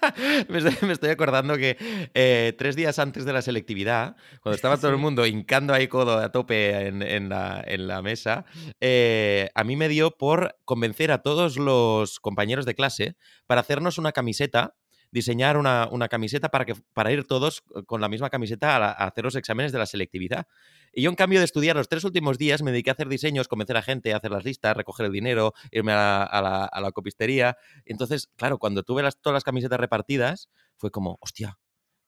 [0.48, 1.76] me, estoy, me estoy acordando que
[2.14, 6.18] eh, tres días antes de la selectividad, cuando estaba todo el mundo hincando ahí codo
[6.18, 8.44] a tope en, en la, en la mesa,
[8.80, 13.98] eh, a mí me dio por convencer a todos los compañeros de clase para hacernos
[13.98, 14.74] una camiseta,
[15.12, 18.90] diseñar una, una camiseta para, que, para ir todos con la misma camiseta a, la-
[18.92, 20.46] a hacer los exámenes de la selectividad.
[20.92, 23.48] Y yo, en cambio de estudiar los tres últimos días, me dediqué a hacer diseños,
[23.48, 26.64] convencer a gente, a hacer las listas, recoger el dinero, irme a la, a la-
[26.64, 27.56] a la copistería.
[27.84, 31.58] Entonces, claro, cuando tuve las, todas las camisetas repartidas, fue como, hostia,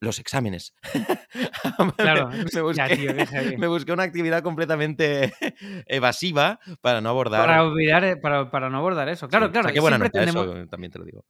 [0.00, 0.74] los exámenes.
[1.96, 5.32] Claro, me, me ya, busqué, tío, qué me busqué una actividad completamente
[5.86, 7.40] evasiva para no abordar.
[7.40, 9.28] Para olvidar, eh, para, para no abordar eso.
[9.28, 9.68] Claro, Sí, claro.
[9.68, 11.24] saqué buena siempre nota, tendemos- eso también te lo digo.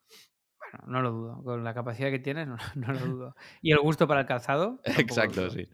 [0.86, 1.42] No lo dudo.
[1.44, 3.36] Con la capacidad que tienes, no, no lo dudo.
[3.60, 4.80] Y el gusto para el calzado.
[4.84, 5.68] Exacto, sí.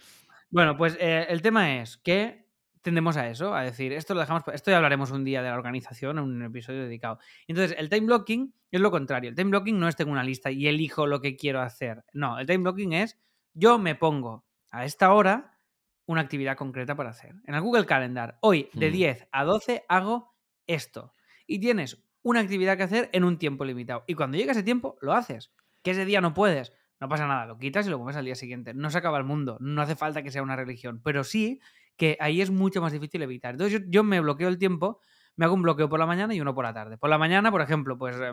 [0.50, 2.46] Bueno, pues eh, el tema es que
[2.80, 5.56] tendemos a eso, a decir, esto lo dejamos, esto ya hablaremos un día de la
[5.56, 7.18] organización en un episodio dedicado.
[7.46, 9.28] Entonces, el time blocking es lo contrario.
[9.28, 12.04] El time blocking no es tengo una lista y elijo lo que quiero hacer.
[12.14, 13.18] No, el time blocking es
[13.52, 15.58] yo me pongo a esta hora
[16.06, 17.34] una actividad concreta para hacer.
[17.44, 18.92] En el Google Calendar, hoy de Mm.
[18.92, 20.34] 10 a 12 hago
[20.66, 21.12] esto.
[21.46, 24.04] Y tienes una actividad que hacer en un tiempo limitado.
[24.06, 25.52] Y cuando llega ese tiempo, lo haces.
[25.82, 26.72] Que ese día no puedes.
[27.00, 28.74] No pasa nada, lo quitas y lo pones al día siguiente.
[28.74, 31.60] No se acaba el mundo, no hace falta que sea una religión, pero sí
[31.96, 33.54] que ahí es mucho más difícil evitar.
[33.54, 35.00] Entonces yo, yo me bloqueo el tiempo,
[35.36, 36.98] me hago un bloqueo por la mañana y uno por la tarde.
[36.98, 38.32] Por la mañana, por ejemplo, pues eh,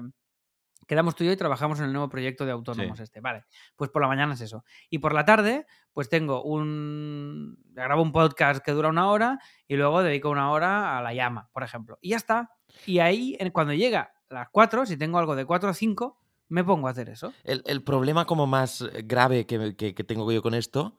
[0.88, 3.04] quedamos tú y yo y trabajamos en el nuevo proyecto de autónomos Sí.
[3.04, 3.20] este.
[3.22, 4.64] Vale, pues por la mañana es eso.
[4.90, 7.58] Y por la tarde, pues tengo un...
[7.74, 11.50] grabo un podcast que dura una hora y luego dedico una hora a la llama,
[11.54, 11.98] por ejemplo.
[12.02, 12.52] Y ya está.
[12.86, 16.20] Y ahí, cuando llega las 4, si tengo algo de 4 a 5,
[16.50, 17.34] me pongo a hacer eso.
[17.44, 20.98] El, el problema como más eh, grave que, que- que tengo yo con esto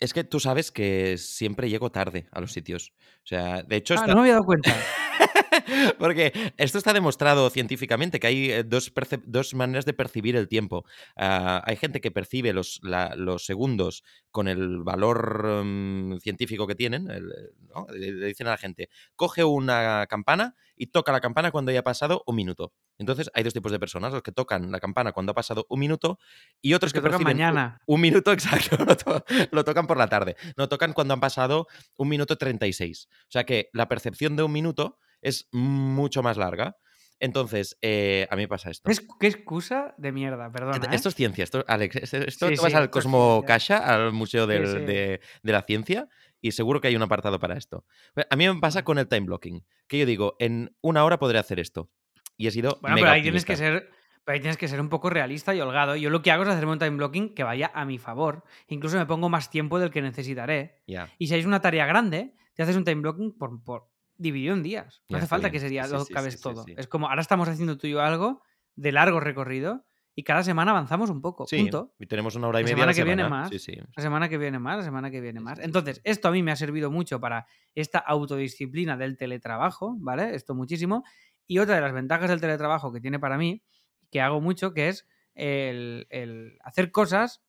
[0.00, 2.92] es que tú sabes que siempre llego tarde a los sitios.
[3.24, 3.94] O sea, de hecho...
[3.94, 4.70] Ah, está- no me había dado cuenta.
[5.98, 8.92] Porque esto está demostrado científicamente, que hay eh, dos,
[9.24, 10.84] dos maneras de percibir el tiempo.
[11.16, 16.74] Ah, hay gente que percibe los, la- los segundos con el valor mm, científico que
[16.74, 17.10] tienen.
[17.10, 17.32] el-
[17.74, 17.86] ¿no?
[17.92, 22.22] le, dicen a la gente, coge una campana y toca la campana cuando haya pasado
[22.26, 22.72] un minuto.
[22.98, 25.78] Entonces hay dos tipos de personas, los que tocan la campana cuando ha pasado un
[25.80, 26.18] minuto
[26.62, 27.80] y otros que que, tocan perciben un- mañana.
[27.86, 30.36] Un, minuto exacto, lo, to- lo tocan por la tarde.
[30.56, 33.08] No tocan cuando han pasado un minuto 36.
[33.10, 36.76] O sea que la percepción de un minuto es mucho más larga.
[37.20, 38.88] Entonces, eh, a mí pasa esto.
[38.88, 40.86] Es, qué excusa de mierda, perdona.
[40.92, 40.94] ¿eh?
[40.94, 41.42] Esto es ciencia.
[41.42, 43.42] Esto, Alex, es- esto Sí, tú vas sí, al Cosmo.
[43.44, 44.78] Cacha, al Museo Sí, del- sí.
[44.84, 46.08] De, de la Ciencia,
[46.40, 47.84] y seguro que hay un apartado para esto.
[48.30, 51.38] A mí me pasa con el time blocking, que yo digo, en una hora podré
[51.38, 51.90] hacer esto.
[52.36, 53.90] Y he sido Bueno, mega pero ahí tienes que ser.
[54.24, 55.96] pero ahí tienes que ser un poco realista y holgado.
[55.96, 58.44] Yo lo que hago es hacerme un time blocking que vaya a mi favor.
[58.68, 60.82] Incluso me pongo más tiempo del que necesitaré.
[61.18, 63.88] Y si hay una tarea grande, te haces un time blocking por, por
[64.18, 65.02] dividido en días.
[65.08, 65.52] No Ya, hace falta bien.
[65.52, 66.64] que ese día Sí, lo sí, cabes sí, todo.
[66.76, 68.42] Es como ahora estamos haciendo tú y yo algo
[68.76, 71.46] de largo recorrido y cada semana avanzamos un poco.
[71.46, 71.94] Sí, Punto.
[71.98, 73.42] y tenemos una hora y La media a la semana que viene semana.
[73.44, 73.88] más.
[73.96, 75.58] La semana que viene más, la semana que viene más.
[75.60, 80.34] Entonces, esto a mí me ha servido mucho para esta autodisciplina del teletrabajo, ¿vale?
[80.34, 81.04] Esto muchísimo.
[81.46, 83.62] Y otra de las ventajas del teletrabajo que tiene para mí,
[84.10, 85.06] que hago mucho, que es
[85.36, 87.42] el, el hacer cosas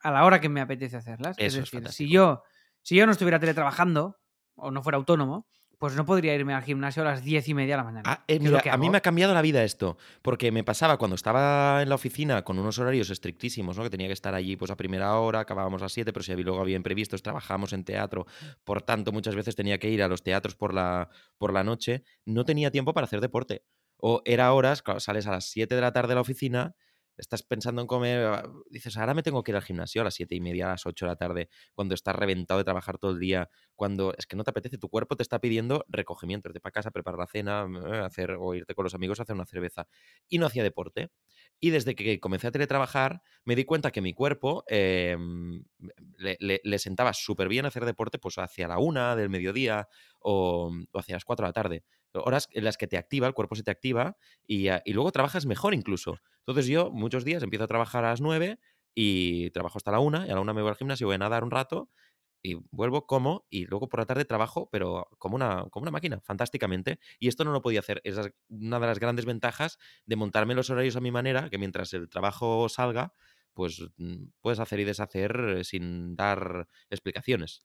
[0.00, 1.36] a la hora que me apetece hacerlas.
[1.38, 2.10] Eso es es decir, si fantástico.
[2.12, 2.42] yo,
[2.82, 4.18] si yo no estuviera teletrabajando
[4.56, 5.46] o no fuera autónomo,
[5.78, 8.02] pues no podría irme al gimnasio a las diez y media de la mañana.
[8.06, 11.14] Ah, eh, mira, a mí me ha cambiado la vida esto, porque me pasaba cuando
[11.16, 13.82] estaba en la oficina con unos horarios estrictísimos, ¿no?
[13.82, 16.44] que tenía que estar allí pues, a primera hora, acabábamos a 7, pero si había-
[16.46, 18.26] luego había imprevistos, trabajábamos en teatro,
[18.64, 22.04] por tanto muchas veces tenía que ir a los teatros por la, por la noche,
[22.24, 23.64] no tenía tiempo para hacer deporte.
[23.98, 26.74] O era horas, claro, sales a las 7 de la tarde de la oficina,
[27.18, 30.14] estás pensando en comer, ah, dices, ahora me tengo que ir al gimnasio a las
[30.14, 33.12] 7 y media, a las 8 de la tarde, cuando estás reventado de trabajar todo
[33.12, 36.60] el día, cuando es que no te apetece, tu cuerpo te está pidiendo recogimiento, irte
[36.60, 39.46] para casa, preparar la cena, eh, hacer, o irte con los amigos a hacer una
[39.46, 39.86] cerveza.
[40.28, 41.10] Y no hacía deporte.
[41.60, 44.64] Y desde que comencé a teletrabajar, me di cuenta que mi cuerpo
[46.18, 49.88] le, le- le sentaba súper bien hacer deporte pues hacia la una del mediodía
[50.20, 51.84] o, o hacia las 4 de la tarde.
[52.14, 55.12] Horas en las que te activa, el cuerpo se te activa y, ah, y luego
[55.12, 56.18] trabajas mejor incluso.
[56.40, 58.58] Entonces yo muchos días empiezo a trabajar a las 9
[58.94, 61.18] y trabajo hasta la una y a la una me voy al gimnasio, voy a
[61.18, 61.90] nadar un rato
[62.42, 66.20] y vuelvo, como, y luego por la tarde trabajo, pero como una, como una máquina,
[66.22, 67.00] fantásticamente.
[67.18, 68.00] Y esto no lo podía hacer.
[68.04, 71.58] Esa es una de las grandes ventajas de montarme los horarios a mi manera, que
[71.58, 73.12] mientras el trabajo salga,
[73.54, 77.64] pues mm, puedes hacer y deshacer eh, sin dar explicaciones.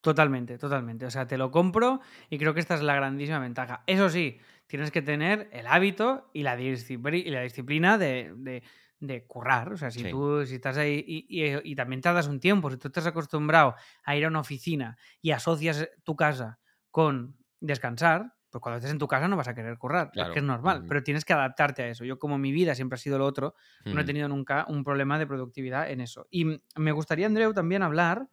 [0.00, 1.06] Totalmente, totalmente.
[1.06, 3.82] O sea, te lo compro y creo que esta es la grandísima ventaja.
[3.86, 8.62] Eso sí, tienes que tener el hábito y la, discipli- y la disciplina de, de-
[9.00, 9.72] de currar.
[9.72, 10.10] O sea, si Sí.
[10.10, 13.74] tú si estás ahí y, y- y también tardas un tiempo, si tú estás acostumbrado
[14.04, 16.58] a ir a una oficina y asocias tu casa
[16.90, 20.28] con descansar, pues cuando estés en tu casa no vas a querer currar, Claro.
[20.28, 22.04] porque es normal, pero tienes que adaptarte a eso.
[22.04, 25.18] Yo como mi vida siempre ha sido lo otro, no he tenido nunca un problema
[25.18, 26.26] de productividad en eso.
[26.30, 28.28] Y me gustaría, Andreu, también hablar,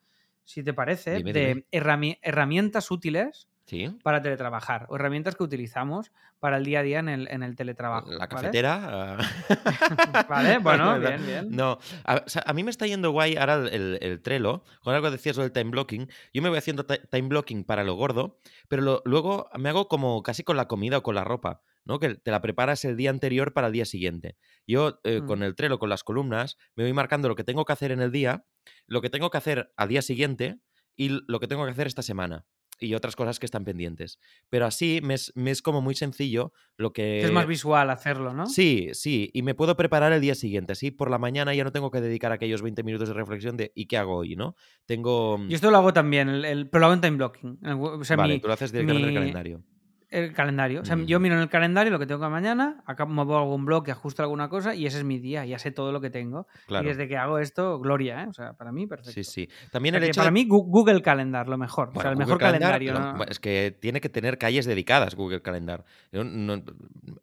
[0.46, 1.66] si te parece, Dime, de dime.
[1.72, 3.89] herramientas útiles Sí.
[4.03, 7.55] para teletrabajar o herramientas que utilizamos para el día a día en el, en el
[7.55, 8.11] teletrabajo.
[8.11, 9.18] La cafetera.
[9.20, 10.26] ah.
[10.30, 11.47] Vale, bueno, No, bien, bien.
[11.49, 14.63] No, a, o sea, a mí me está yendo guay ahora el, el- el Trello,
[14.84, 16.07] con algo que decías del time blocking.
[16.34, 18.38] Yo me voy haciendo ti- time blocking para lo gordo,
[18.68, 21.99] pero lo- luego me hago como casi con la comida o con la ropa, ¿no?
[21.99, 24.38] Que te la preparas el día anterior para el día siguiente.
[24.68, 25.26] Yo eh, Mm.
[25.28, 28.01] con el Trello, con las columnas, me voy marcando lo que tengo que hacer en
[28.01, 28.45] el día,
[28.88, 30.59] lo que tengo que hacer al día siguiente
[30.95, 32.45] y lo que tengo que hacer esta semana.
[32.80, 34.19] Y otras cosas que están pendientes.
[34.49, 37.21] Pero así me es, me es como muy sencillo lo que...
[37.21, 38.47] Es más visual hacerlo, ¿no?
[38.47, 40.73] Sí, sí, y me puedo preparar el día siguiente.
[40.73, 43.71] Así por la mañana ya no tengo que dedicar aquellos 20 minutos de reflexión de
[43.76, 44.36] ¿y qué hago hoy?
[44.36, 44.55] ¿no?
[44.86, 45.38] Tengo...
[45.47, 47.59] Yo esto lo hago también, el, el- pero lo hago en time blocking.
[47.63, 49.63] O sea, vale, mi- tú lo haces directamente en el calendario.
[50.10, 50.82] El calendario.
[50.82, 51.06] O sea, Mm.
[51.06, 54.22] yo miro en el calendario lo que tengo que mañana, acá muevo algún bloque, ajusto
[54.24, 56.47] alguna cosa y ese es mi día, ya sé todo lo que tengo.
[56.68, 56.86] Claro.
[56.86, 58.28] Y desde que hago esto, gloria, ¿eh?
[58.30, 59.12] O sea, para mí, perfecto.
[59.12, 59.49] Sí, sí.
[59.68, 61.89] O También sea el hecho para de- mí, Google Calendar, lo mejor.
[61.93, 63.14] o sea, el Google mejor Calendar, calendario.
[63.18, 63.24] ¿no?
[63.26, 65.86] Es que tiene que tener calles dedicadas Google Calendar.
[66.12, 66.62] No-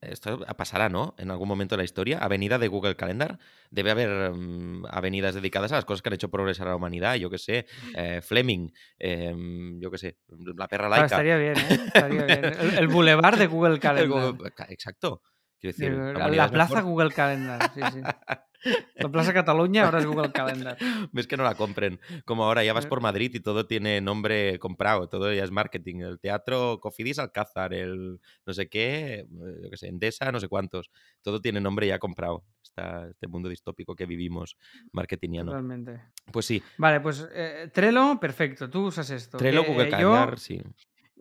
[0.01, 1.15] esto pasará, ¿no?
[1.19, 2.19] En algún momento de la historia.
[2.19, 3.39] Avenida de Google Calendar.
[3.71, 7.15] Debe haber mm, avenidas dedicadas a las cosas que han hecho progresar a la humanidad.
[7.15, 7.67] Yo qué sé.
[7.95, 8.69] eh, Fleming.
[8.99, 10.17] em, yo qué sé.
[10.57, 11.07] La perra Ah, laica.
[11.07, 11.81] estaría bien, ¿eh?
[11.87, 12.43] Estaría bien.
[12.79, 14.33] El, boulevard de Google Calendar.
[14.33, 15.23] Google- Exacto.
[15.61, 16.91] Quiero decir, la la, plaza mejor.
[16.91, 18.01] Google Calendar, sí, sí.
[18.97, 20.77] La Plaza Cataluña ahora es Google Calendar.
[21.13, 22.01] Ves que no la compren.
[22.25, 22.89] Como ahora ya vas Eh.
[22.89, 26.01] por Madrid y todo tiene nombre comprado, todo ya es marketing.
[26.01, 29.27] El teatro Cofidis Alcázar, el no sé qué, eh,
[29.63, 30.91] yo qué sé, Endesa, no sé cuántos.
[31.23, 32.45] Todo tiene nombre ya comprado.
[32.61, 34.57] Está este mundo distópico que vivimos
[34.91, 35.53] marketingiano.
[35.53, 36.01] Totalmente.
[36.33, 38.69] Pues sí, Vale, pues eh, Trello, perfecto.
[38.69, 39.39] Tú usas esto.
[39.39, 40.61] Trello, Google eh, Calendar, yo, sí.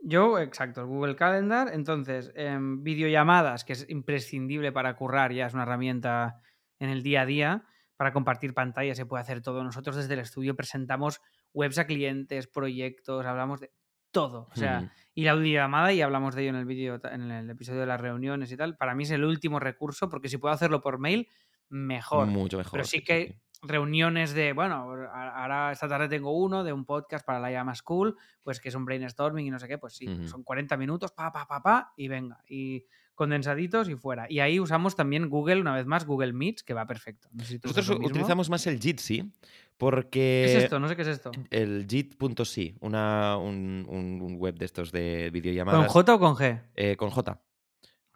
[0.03, 1.69] Yo, exacto, el Google Calendar.
[1.73, 6.41] Entonces, em, videollamadas, que es imprescindible para currar, ya es una herramienta
[6.79, 7.63] en el día a día.
[7.97, 9.63] Para compartir pantalla se puede hacer todo.
[9.63, 11.21] Nosotros desde el estudio presentamos
[11.53, 13.71] webs a clientes, proyectos, hablamos de
[14.11, 14.47] todo.
[14.51, 17.81] O sea, y la videollamada, y hablamos de ello en el vídeo, en el episodio
[17.81, 20.81] de las reuniones y tal, para mí es el último recurso, porque si puedo hacerlo
[20.81, 21.27] por mail,
[21.69, 22.27] mejor.
[22.27, 22.73] Mucho mejor.
[22.73, 23.39] Pero sí que.
[23.61, 24.75] Reuniones de, bueno,
[25.13, 28.75] ahora esta tarde tengo uno de un podcast para la llama School, pues que es
[28.75, 31.93] un brainstorming y no sé qué, pues sí, son 40 minutos, pa, pa, pa, pa,
[31.95, 34.25] y venga, y condensaditos y fuera.
[34.29, 37.27] Y ahí usamos también Google, una vez más, Google Meets, que va perfecto.
[37.31, 39.29] No sé si tú usas Nosotros utilizamos más el Jitsi ¿Qué
[39.77, 40.45] porque...
[40.45, 40.79] es esto?
[40.79, 41.31] No sé qué es esto.
[41.51, 45.91] El Jit.si, una, un, un- web de estos de ¿Con videollamadas.
[45.91, 46.61] J o con G?
[46.75, 47.39] Eh, con J.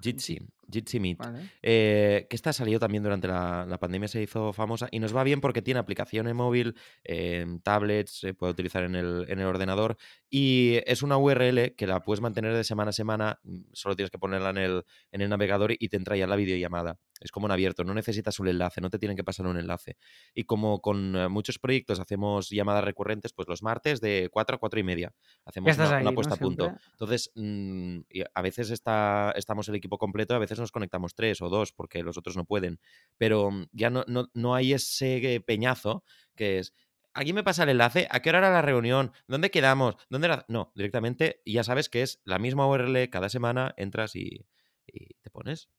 [0.02, 0.40] Jitsi.
[0.72, 1.18] Jitsi Meet.
[1.18, 1.52] Vale.
[1.62, 5.24] Eh, que esta salió también durante la, la pandemia, se hizo famosa y nos va
[5.24, 9.46] bien porque tiene aplicación en móvil, en tablets, se puede utilizar en el, en el
[9.46, 9.98] ordenador
[10.30, 14.12] y es una URL que la puedes mantener de semana a semana, mm, solo tienes
[14.12, 17.00] que ponerla en el, en el navegador y te entra ya la videollamada.
[17.22, 19.98] Es como en abierto, no necesitas un enlace, no te tienen que pasar un enlace.
[20.34, 24.60] Y como con eh, muchos proyectos hacemos llamadas recurrentes, pues los martes de 4 a
[24.60, 25.14] 4 y media
[25.46, 26.16] hacemos una, ahí, una ¿no?
[26.16, 26.76] puesta a punto.
[26.92, 28.00] Entonces, mm,
[28.34, 32.04] a veces está, estamos el equipo completo, a veces nos conectamos tres o dos porque
[32.04, 32.80] los otros no pueden.
[33.18, 36.04] Pero mm, ya no, no, no hay ese peñazo
[36.36, 36.74] que es.
[37.14, 39.14] Aquí me pasa el enlace, ¿a qué hora era la reunión?
[39.28, 39.96] ¿Dónde quedamos?
[40.10, 40.46] ¿Dónde era?
[40.50, 44.46] No, directamente ya sabes que es la misma URL cada semana, entras y,
[44.86, 45.70] y te pones.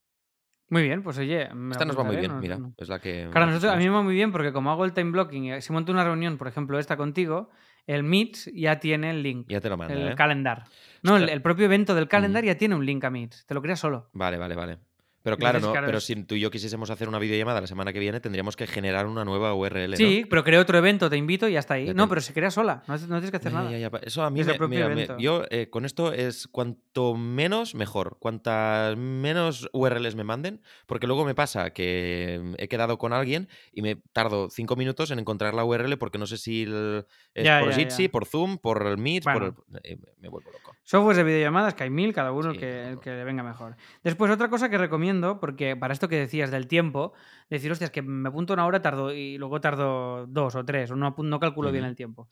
[0.70, 3.00] Muy bien, pues oye, me Esta nos va muy bien, no- mira, no- es la
[3.00, 3.28] que...
[3.30, 5.60] Claro, nosotros, a mí me va muy bien porque como hago el time blocking y
[5.62, 7.50] si monto una reunión, por ejemplo, esta contigo,
[7.86, 10.14] el Meet ya tiene el link, Ya te lo manda, el ¿eh?
[10.14, 10.64] calendar.
[11.02, 12.46] No, el, propio evento del calendar Mm.
[12.46, 13.34] ya tiene un link a Meet.
[13.46, 14.08] Te lo creas solo.
[14.12, 14.78] Vale, vale, vale.
[15.26, 17.92] Pero claro, no, pero es- si tú y yo quisiésemos hacer una videollamada la semana
[17.92, 19.96] que viene, tendríamos que generar una nueva URL, ¿no?
[19.96, 21.86] Sí, pero creo otro evento, te invito y ya está ahí.
[21.86, 23.76] Ya No, te- pero se crea sola, no, no tienes que hacer Ya, nada.
[23.76, 27.16] ya, Eso a mí Desde me, el mira, me- yo eh, con esto es cuanto
[27.16, 32.96] menos mejor, cuantas menos URLs me manden, porque luego me pasa que mm, he quedado
[32.96, 36.62] con alguien y me tardo cinco minutos en encontrar la URL porque no sé si
[36.62, 37.04] el-
[37.34, 39.56] es por Jitsi, por Zoom, por el Meet, por Bueno.
[39.72, 40.76] el- eh, me vuelvo loco.
[40.84, 43.42] Softwares de videollamadas, que hay mil, cada uno el Sí, que, el que le venga
[43.42, 43.74] mejor.
[44.04, 47.12] Después, otra cosa que recomiendo, porque para esto que decías del tiempo,
[47.50, 50.96] decir, hostias, que me apunto una hora tardo y luego tardo dos o tres, o
[50.96, 52.28] no, no calculo bien el tiempo.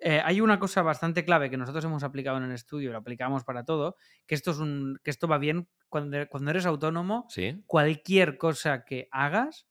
[0.00, 3.42] Eh, hay una cosa bastante clave que nosotros hemos aplicado en el estudio, lo aplicamos
[3.42, 3.96] para todo,
[4.26, 7.62] que esto, es un, que esto va bien cuando, cuando eres autónomo, ¿Sí?
[7.66, 9.66] cualquier cosa que hagas,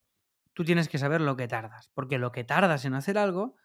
[0.53, 3.55] tú tienes que saber lo que tardas, porque lo que tardas en hacer algo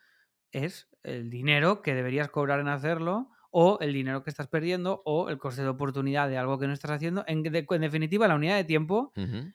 [0.52, 5.28] es el dinero que deberías cobrar en hacerlo o el dinero que estás perdiendo o
[5.28, 7.22] el coste de oportunidad de algo que no estás haciendo.
[7.26, 9.12] En, de- en definitiva, la unidad de tiempo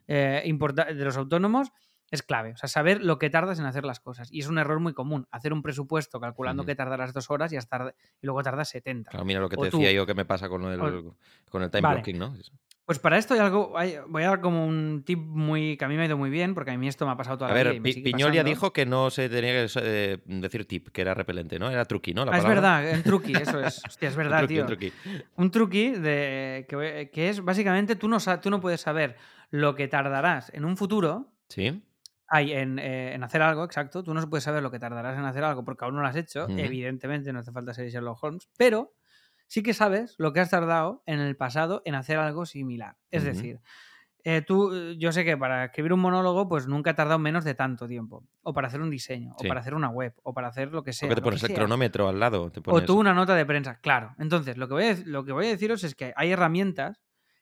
[0.07, 1.71] eh, importa- de los autónomos
[2.09, 2.51] es clave.
[2.53, 4.31] O sea, saber lo que tardas en hacer las cosas.
[4.31, 5.27] Y es un error muy común.
[5.31, 9.09] Hacer un presupuesto calculando que tardarás dos horas y, hasta, y luego tardas 70.
[9.11, 11.15] Claro, mira lo que O te tú- decía yo que me pasa con el, o-
[11.49, 11.95] con el time Vale.
[11.95, 12.33] blocking, ¿no?
[12.87, 15.89] Pues para esto hay algo, hay- voy a dar como un tip muy que a
[15.89, 17.53] mí me ha ido muy bien, porque a mí esto me ha pasado toda A
[17.53, 18.49] la vida ver, y me Pi- sigue Piñol ya pasando.
[18.49, 21.69] dijo que no se tenía que eh, decir tip, que era repelente, ¿no?
[21.69, 22.23] Era truqui, ¿no?
[22.23, 23.81] La Ah, es verdad, un truqui, eso es.
[23.85, 24.61] Hostia, es Un verdad, truqui, tío.
[24.63, 24.93] un truqui.
[25.35, 29.17] Un truqui de, que, que es básicamente tú no, tú no puedes saber
[29.51, 31.33] lo que tardarás en un futuro.
[31.49, 31.83] ¿Sí?
[32.29, 34.01] Hay en, eh, en hacer algo, exacto.
[34.03, 36.15] Tú no puedes saber lo que tardarás en hacer algo porque aún no lo has
[36.15, 36.47] hecho.
[36.49, 38.49] Evidentemente, no hace falta ser Sherlock Holmes.
[38.57, 38.93] Pero
[39.47, 42.95] sí que sabes lo que has tardado en el pasado en hacer algo similar.
[43.11, 43.59] Es decir,
[44.29, 47.45] Eh, tú, eh, yo sé que para escribir un monólogo, pues nunca he tardado menos
[47.45, 48.25] de tanto tiempo.
[48.41, 49.45] O para hacer un diseño, Sí.
[49.45, 51.07] o para hacer una web, o para hacer lo que sea.
[51.07, 51.55] Porque te lo que pones el sea.
[51.55, 52.51] cronómetro al lado.
[52.51, 52.85] Te O pones...
[52.85, 54.15] tú una nota de prensa, claro.
[54.19, 56.99] Entonces, lo que, voy a, lo que voy a deciros es que hay herramientas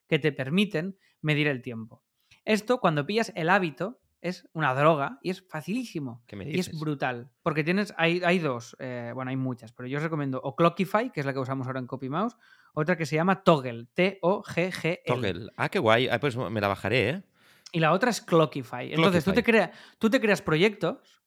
[0.08, 2.03] que te permiten medir el tiempo.
[2.43, 6.24] Esto, cuando pillas el hábito, es una droga y es facilísimo.
[6.28, 6.80] ¿Qué me Y es dices?
[6.80, 7.30] brutal.
[7.44, 11.12] Porque tienes, hay, hay dos, eh, bueno, hay muchas, pero yo os recomiendo o Clockify,
[11.12, 12.36] que es la que usamos ahora en CopyMouse,
[12.74, 15.02] otra que se llama Toggle, T-O-G-G-L.
[15.06, 15.52] Toggle.
[15.58, 16.08] Ah, qué guay.
[16.10, 17.24] Ah, pues me la bajaré, ¿eh?
[17.72, 18.94] Y la otra es Clockify.
[18.94, 21.22] Entonces, Tú, te crea- tú te creas proyectos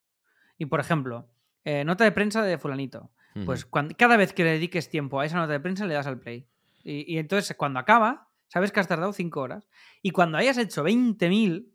[0.57, 1.29] y, por ejemplo,
[1.65, 3.11] eh, nota de prensa de fulanito.
[3.45, 6.19] Pues cada vez que le dediques tiempo a esa nota de prensa, le das al
[6.19, 6.49] play.
[6.83, 9.69] Y, y entonces, cuando acaba, sabes que has tardado 5 horas.
[10.03, 11.69] Y cuando hayas hecho 20.000,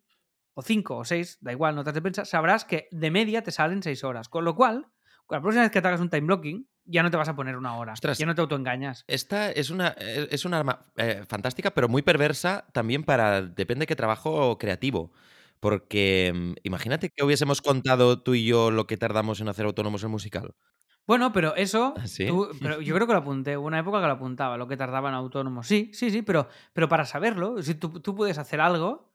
[0.54, 3.82] o 5 o 6, da igual, notas de prensa, sabrás que de media te salen
[3.84, 4.30] 6 horas.
[4.30, 4.88] Con lo cual,
[5.30, 7.56] la próxima vez que te hagas un time blocking, ya no te vas a poner
[7.58, 7.94] una hora.
[7.94, 8.18] Ostras.
[8.18, 9.06] Ya no te autoengañas.
[9.08, 13.84] Esta es una, eh, es una arma eh, fantástica, pero muy perversa también para, depende
[13.84, 15.12] de qué trabajo creativo.
[15.60, 20.04] Porque mm, imagínate que hubiésemos contado tú y yo lo que tardamos en hacer autónomos
[20.04, 20.56] el musical.
[21.08, 22.28] Bueno, pero eso, ¿Ah, sí?
[22.28, 24.78] tú- pero yo creo que lo apunté, hubo una época que lo apuntaba, lo que
[24.78, 25.68] tardaban autónomos.
[25.68, 29.13] Sí, sí, sí, pero, pero para saberlo, si tú, tú puedes hacer algo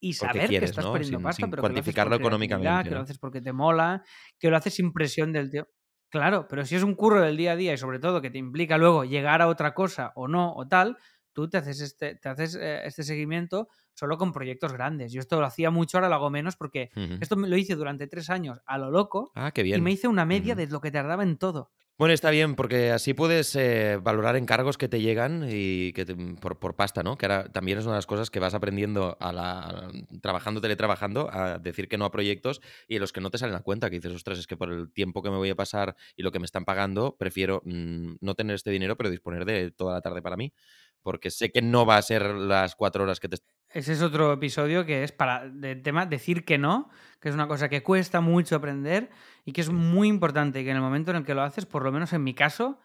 [0.00, 0.90] y saber quieres, que estás ¿no?
[0.90, 3.40] perdiendo Sin- pasta, sin pero que lo haces por cuantificarlo económicamente, que lo haces porque
[3.40, 4.04] te mola,
[4.38, 5.68] que lo haces sin presión del tío.
[6.10, 8.38] Claro, pero si es un curro del día a día y sobre todo que te
[8.38, 10.96] implica luego llegar a otra cosa o no o tal,
[11.32, 15.12] tú te haces este, te haces eh, este seguimiento solo con proyectos grandes.
[15.12, 17.16] Yo esto lo hacía mucho, ahora lo hago menos porque Ujú.
[17.20, 19.82] esto me lo hice durante tres años a lo loco Ah, qué y bien.
[19.82, 21.70] me hice una media de lo que tardaba en todo.
[22.00, 26.14] Bueno, está bien, porque así puedes eh, valorar encargos que te llegan y que te-
[26.16, 27.18] por, por pasta, ¿no?
[27.18, 29.90] Que ahora también es una de las cosas que vas aprendiendo a la, a
[30.22, 33.60] trabajando, teletrabajando, a decir que no a proyectos y los que no te salen a
[33.60, 36.22] cuenta, que dices, ostras, es que por el tiempo que me voy a pasar y
[36.22, 39.92] lo que me están pagando, prefiero mm, no tener este dinero, pero disponer de toda
[39.92, 40.54] la tarde para mí,
[41.02, 43.36] porque sé que no va a ser las cuatro horas que te...
[43.72, 46.90] Ese es otro episodio que es para de tema decir que no,
[47.20, 49.10] que es una cosa que cuesta mucho aprender
[49.44, 51.84] y que es muy importante que en el momento en el que lo haces, por
[51.84, 52.80] lo menos en mi caso,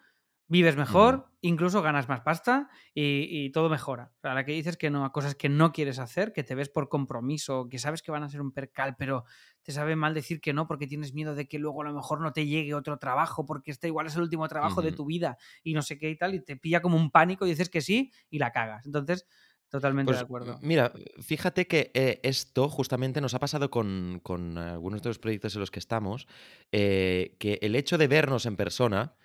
[0.47, 4.11] vives mejor, incluso ganas más pasta y, y todo mejora.
[4.17, 6.55] O sea, la que dices que no a cosas que no quieres hacer, que te
[6.55, 9.25] ves por compromiso, que sabes que van a ser un percal, pero
[9.63, 12.21] te sabe mal decir que no porque tienes miedo de que luego a lo mejor
[12.21, 15.37] no te llegue otro trabajo porque este igual es el último trabajo de tu vida
[15.63, 17.81] y no sé qué y tal, y te pilla como un pánico y dices que
[17.81, 18.85] sí y la cagas.
[18.85, 19.25] Entonces,
[19.69, 20.61] totalmente Pues de acuerdo.
[20.61, 25.55] mira, fíjate que eh, esto justamente nos ha pasado con, con algunos de los proyectos
[25.55, 26.27] en los que estamos,
[26.71, 29.15] eh, que el hecho de vernos en persona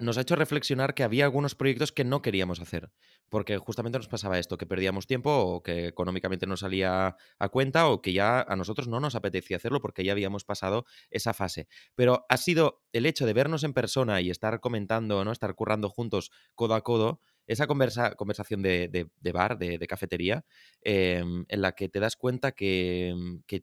[0.00, 2.90] nos ha hecho reflexionar que había algunos proyectos que no queríamos hacer,
[3.28, 7.88] porque justamente nos pasaba esto, que perdíamos tiempo o que económicamente no salía a cuenta
[7.88, 11.66] o que ya a nosotros no nos apetecía hacerlo porque ya habíamos pasado esa fase.
[11.94, 15.32] Pero ha sido el hecho de vernos en persona y estar comentando, ¿no?
[15.32, 20.44] estar currando juntos codo a codo, esa conversa, conversación de, de- bar, de, cafetería,
[20.82, 23.14] em, en la que te das cuenta que,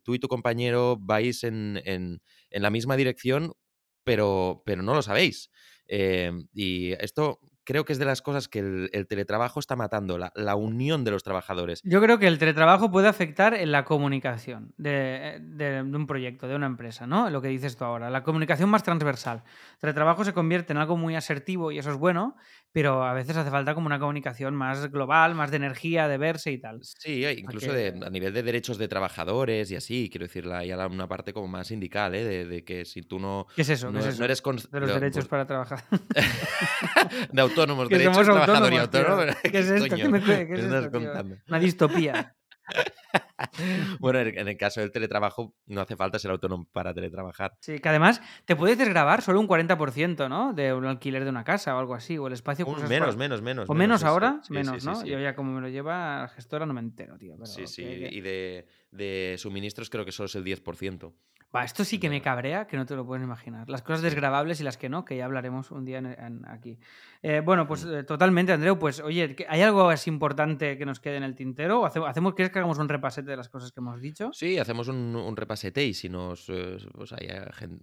[0.03, 1.81] tú y tu compañero vais en-
[2.49, 3.53] en la misma dirección,
[4.03, 5.49] pero, pero no lo sabéis.
[5.87, 10.17] Em, y esto creo que es de las cosas que el, el teletrabajo está matando,
[10.17, 11.81] la, la unión de los trabajadores.
[11.83, 15.39] Yo creo que el teletrabajo puede afectar en la comunicación de
[15.81, 17.29] un proyecto, de una empresa, ¿no?
[17.29, 19.43] Lo que dices tú ahora, la comunicación más transversal.
[19.75, 22.35] El teletrabajo se convierte en algo muy asertivo y eso es bueno,
[22.71, 26.51] pero a veces hace falta como una comunicación más global, más de energía, de verse
[26.51, 26.79] y tal.
[26.83, 30.45] Sí, eh, incluso que- de- a nivel de derechos de trabajadores y así, quiero decir,
[30.45, 32.23] la- ya la- una parte como más sindical, ¿eh?
[32.23, 33.91] de, de que si tú no, ¿Qué es eso?
[33.91, 34.23] no, ¿Qué es no eso?
[34.25, 35.83] eres cons- de los lo- derechos pues, para trabajar.
[37.31, 39.21] de autónomos, derechos trabajador y autónomo.
[39.43, 39.95] ¿Qué es esto?
[39.95, 41.11] ¿Qué me qué es esto, tío?
[41.47, 42.35] Una distopía.
[43.99, 47.53] Bueno, en el caso del teletrabajo no hace falta ser autónomo para teletrabajar.
[47.59, 50.53] Sí, que además te puedes desgravar solo un 40%, ¿no?
[50.53, 53.17] De un alquiler de una casa o algo así, o el espacio Un- usas menos,
[53.17, 53.69] menos, menos.
[53.69, 54.95] O menos ahora, Sí, menos, sí, ¿no?
[54.95, 55.09] sí.
[55.09, 57.33] Yo ya como me lo lleva la gestora no me entero, tío.
[57.35, 61.13] Pero Sí, sí, que- y de, de suministros creo que solo es el 10%.
[61.53, 63.69] Va, esto sí que me cabrea, que no te lo puedes imaginar.
[63.69, 66.79] Las cosas desgravables y las que no, que ya hablaremos un día en- en- aquí.
[67.21, 67.93] Eh, bueno, pues Mm.
[67.93, 68.79] eh, totalmente, Andreu.
[68.79, 71.81] Pues oye, ¿que- ¿hay algo así importante que nos quede en el tintero?
[71.81, 74.31] ¿O hace- hacemos, ¿Quieres que hagamos un repasete de las cosas que hemos dicho?
[74.31, 77.27] Sí, hacemos un, un repasete y si nos eh, pues hay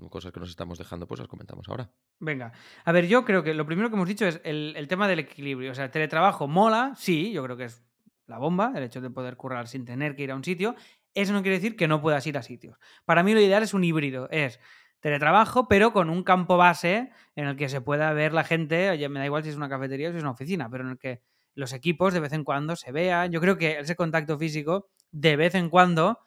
[0.08, 1.90] cosas que nos estamos dejando, pues las comentamos ahora.
[2.20, 2.52] Venga,
[2.86, 5.18] a ver, yo creo que lo primero que hemos dicho es el, el tema del
[5.18, 5.72] equilibrio.
[5.72, 7.84] O sea, el teletrabajo mola, sí, yo creo que es
[8.26, 10.74] la bomba, el hecho de poder currar sin tener que ir a un sitio.
[11.20, 12.78] Eso no quiere decir que no puedas ir a sitios.
[13.04, 14.60] Para mí lo ideal es un híbrido, es
[15.00, 19.08] teletrabajo, pero con un campo base en el que se pueda ver la gente, oye,
[19.08, 20.98] me da igual si es una cafetería o si es una oficina, pero en el
[20.98, 21.22] que
[21.54, 23.30] los equipos de vez en cuando se vean.
[23.32, 26.20] Yo creo que ese contacto físico de vez en cuando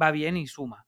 [0.00, 0.86] va bien y suma.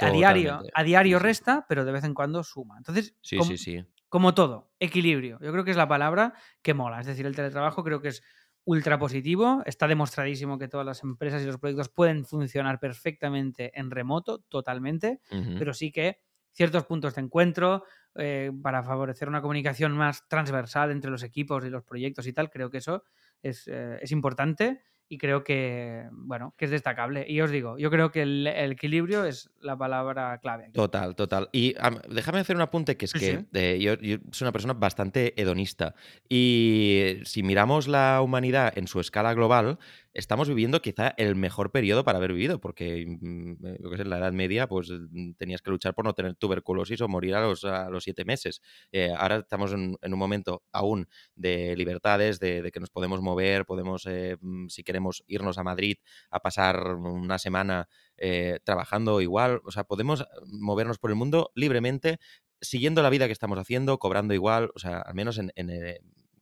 [0.00, 2.76] A diario, a diario resta, pero de vez en cuando suma.
[2.78, 3.84] Entonces, Sí, como- sí, sí.
[4.08, 5.38] como todo, equilibrio.
[5.40, 7.00] Yo creo que es la palabra que mola.
[7.00, 8.22] Es decir, el teletrabajo creo que es
[8.68, 9.62] ultra positivo.
[9.64, 15.20] Está demostradísimo que todas las empresas y los proyectos pueden funcionar perfectamente en remoto, totalmente,
[15.58, 16.18] pero sí que
[16.52, 21.70] ciertos puntos de encuentro eh, para favorecer una comunicación más transversal entre los equipos y
[21.70, 23.04] los proyectos y tal, creo que eso
[23.42, 27.24] es, eh, es importante y creo que, bueno, que es destacable.
[27.28, 30.70] Y os digo, yo creo que el, el equilibrio es la palabra clave.
[30.72, 31.48] Total, total.
[31.52, 33.46] Y am, déjame hacer un apunte que es que sí.
[33.54, 35.94] eh, yo, yo soy una persona bastante hedonista.
[36.28, 39.78] Y si miramos la humanidad en su escala global,
[40.14, 44.32] estamos viviendo quizá el mejor periodo para haber vivido, porque mm, eh, en la Edad
[44.32, 47.90] Media pues mm, tenías que luchar por no tener tuberculosis o morir a los, a
[47.90, 48.60] los siete meses.
[48.92, 53.64] Eh, ahora estamos en, en un momento aún de libertades, de, que nos podemos mover,
[53.64, 55.96] podemos, eh, mm, si queremos, irnos a Madrid
[56.30, 57.88] a pasar una semana
[58.64, 62.18] trabajando igual, o sea, podemos movernos por el mundo libremente,
[62.60, 65.70] siguiendo la vida que estamos haciendo, cobrando igual, o sea, al menos en, en,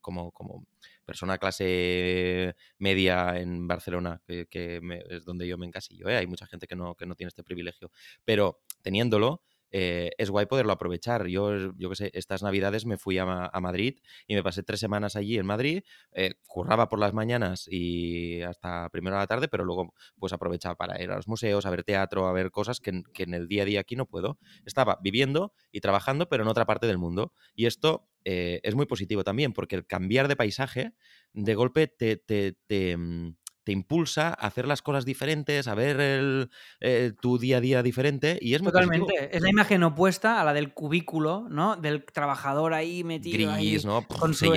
[0.00, 0.64] como, como
[1.07, 6.16] persona clase media en Barcelona, que, me- es donde yo me encasillo, ¿eh?
[6.16, 7.90] hay mucha gente que no, que no tiene este privilegio,
[8.24, 9.42] pero teniéndolo,
[9.72, 11.26] eh, es guay poderlo aprovechar.
[11.26, 14.62] Yo, yo qué sé, estas navidades me fui a, Ma- a Madrid y me pasé
[14.62, 15.82] tres semanas allí en Madrid,
[16.12, 20.76] eh, curraba por las mañanas y hasta primero de la tarde, pero luego pues aprovechaba
[20.76, 23.48] para ir a los museos, a ver teatro, a ver cosas que, que en el
[23.48, 24.38] día a día aquí no puedo.
[24.64, 27.32] Estaba viviendo y trabajando, pero en otra parte del mundo.
[27.54, 30.93] Y esto eh, es muy positivo también, porque el cambiar de paisaje
[31.33, 36.01] de golpe te, te, te, mm, te impulsa a hacer las cosas diferentes, a ver
[36.01, 36.51] el,
[36.81, 39.07] eh, tu día a día diferente y es muy positivo.
[39.07, 39.37] Totalmente.
[39.37, 41.77] Es la imagen opuesta a la del cubículo, ¿no?
[41.77, 44.07] Del trabajador ahí metido ahí Gris, ¿no?
[44.07, 44.53] con su.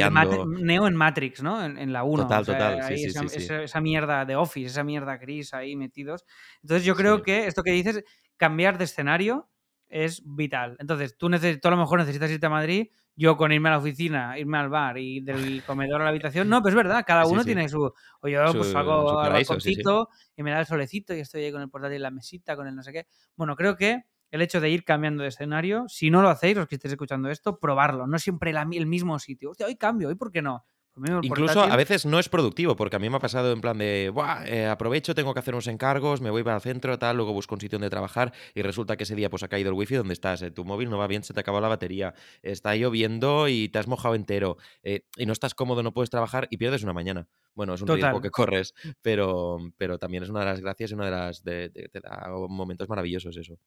[0.62, 1.64] Neo en Matrix, ¿no?
[1.66, 2.24] En, en la 1.
[2.24, 3.36] Total, o sea, total, sí, ahí sí, esa, sí, sí.
[3.44, 6.26] esa- esa mierda de Office, esa mierda gris ahí metidos.
[6.62, 8.04] Entonces yo creo que esto que dices,
[8.38, 9.50] cambiar de escenario
[9.90, 10.78] es vital.
[10.80, 13.78] Entonces tú, tú a lo mejor necesitas irte a Madrid, yo con irme a la
[13.80, 17.26] oficina, irme al bar y del comedor a la habitación, no, pero es verdad, cada
[17.26, 17.46] uno sí.
[17.46, 17.92] tiene su...
[18.22, 21.52] O yo pues salgo al sí, balconcito y me da el solecito y estoy ahí
[21.52, 23.08] con el portátil en la mesita, con el no sé qué.
[23.36, 26.68] Bueno, creo que el hecho de ir cambiando de escenario, si no lo hacéis, los
[26.68, 28.08] que estéis escuchando esto, probarlo.
[28.08, 29.50] No siempre la- el mismo sitio.
[29.52, 30.64] Hostia, hoy cambio, ¿hoy por qué no?
[31.22, 33.78] Incluso portátil- a veces no es productivo, porque a mí me ha pasado en plan
[33.78, 37.18] de, Buah, eh, aprovecho, tengo que hacer unos encargos, me voy para el centro, tal,
[37.18, 39.76] luego busco un sitio donde trabajar y resulta que ese día pues ha caído el
[39.76, 42.76] wifi donde estás, eh, tu móvil no va bien, se te acabó la batería, está
[42.76, 46.58] lloviendo y te has mojado entero eh, y no estás cómodo, no puedes trabajar y
[46.58, 47.28] pierdes una mañana.
[47.56, 48.22] Bueno, es un riesgo Total.
[48.22, 51.44] que corres, pero, pero también es una de las gracias y una de las...
[51.44, 53.58] De, de- te da momentos maravillosos eso.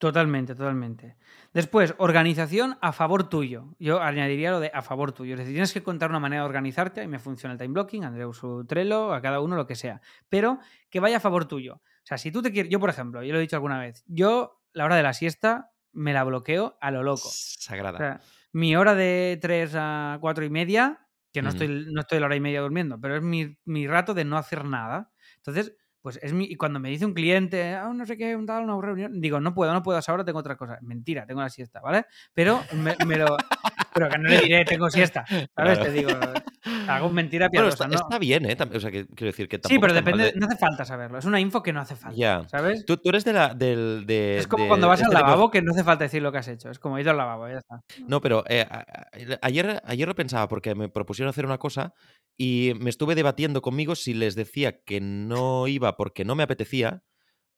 [0.00, 1.16] Totalmente, totalmente.
[1.52, 3.76] Después, organización a favor tuyo.
[3.78, 5.34] Yo añadiría lo de a favor tuyo.
[5.34, 7.02] Es decir, tienes que contar una manera de organizarte.
[7.02, 9.74] A mí me funciona el time blocking, Andreu su Trello, a cada uno lo que
[9.74, 10.00] sea.
[10.30, 11.74] Pero que vaya a favor tuyo.
[11.74, 12.72] O sea, si tú te quieres.
[12.72, 14.02] Yo, por ejemplo, yo lo he dicho alguna vez.
[14.06, 17.28] Yo, la hora de la siesta, me la bloqueo a lo loco.
[17.28, 17.98] O Sagrada.
[17.98, 18.20] sea,
[18.52, 22.36] mi hora de 3 a 4 y media, que no, estoy, no estoy la hora
[22.36, 25.12] y media durmiendo, pero es mi, mi rato de no hacer nada.
[25.36, 26.44] Entonces, pues es mi.
[26.44, 29.40] Y cuando me dice un cliente, ah, no sé qué, un tal, una reunión, digo,
[29.40, 30.78] no puedo, no puedo, a esa hora tengo otra cosa.
[30.82, 32.06] Mentira, tengo la siesta, ¿vale?
[32.32, 33.36] Pero me, me lo.
[33.92, 35.24] Pero que no le diré, tengo siesta.
[35.26, 35.48] ¿Sabes?
[35.54, 35.82] Claro.
[35.82, 36.10] Te digo,
[36.96, 38.00] hago mentira Bueno, piadosa, está, ¿no?
[38.02, 38.56] está bien, ¿eh?
[38.74, 41.18] O sea, que quiero decir que Sí, pero depende, de- no hace falta saberlo.
[41.18, 42.16] Es una info que no hace falta.
[42.16, 42.46] Ya.
[42.48, 42.84] ¿Sabes?
[42.86, 44.04] Tú, tú eres de la, del...
[44.06, 46.04] De, Es como de cuando vas al este tipo de- lavabo que no hace falta
[46.04, 46.70] decir lo que has hecho.
[46.70, 47.82] Es como ir al lavabo, ya está.
[48.06, 48.66] No, pero eh,
[49.42, 51.94] ayer, ayer lo pensaba porque me propusieron hacer una cosa
[52.36, 57.02] y me estuve debatiendo conmigo si les decía que no iba porque no me apetecía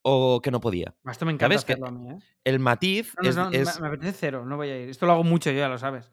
[0.04, 0.94] o que no podía.
[1.08, 1.64] Esto me encanta ¿Sabes?
[1.64, 2.16] Que hacerlo a mí, ¿eh?
[2.44, 4.88] el matiz No, no, es, no, es- me apetece cero, no voy a ir.
[4.88, 6.10] Esto lo hago mucho yo, ya lo sabes.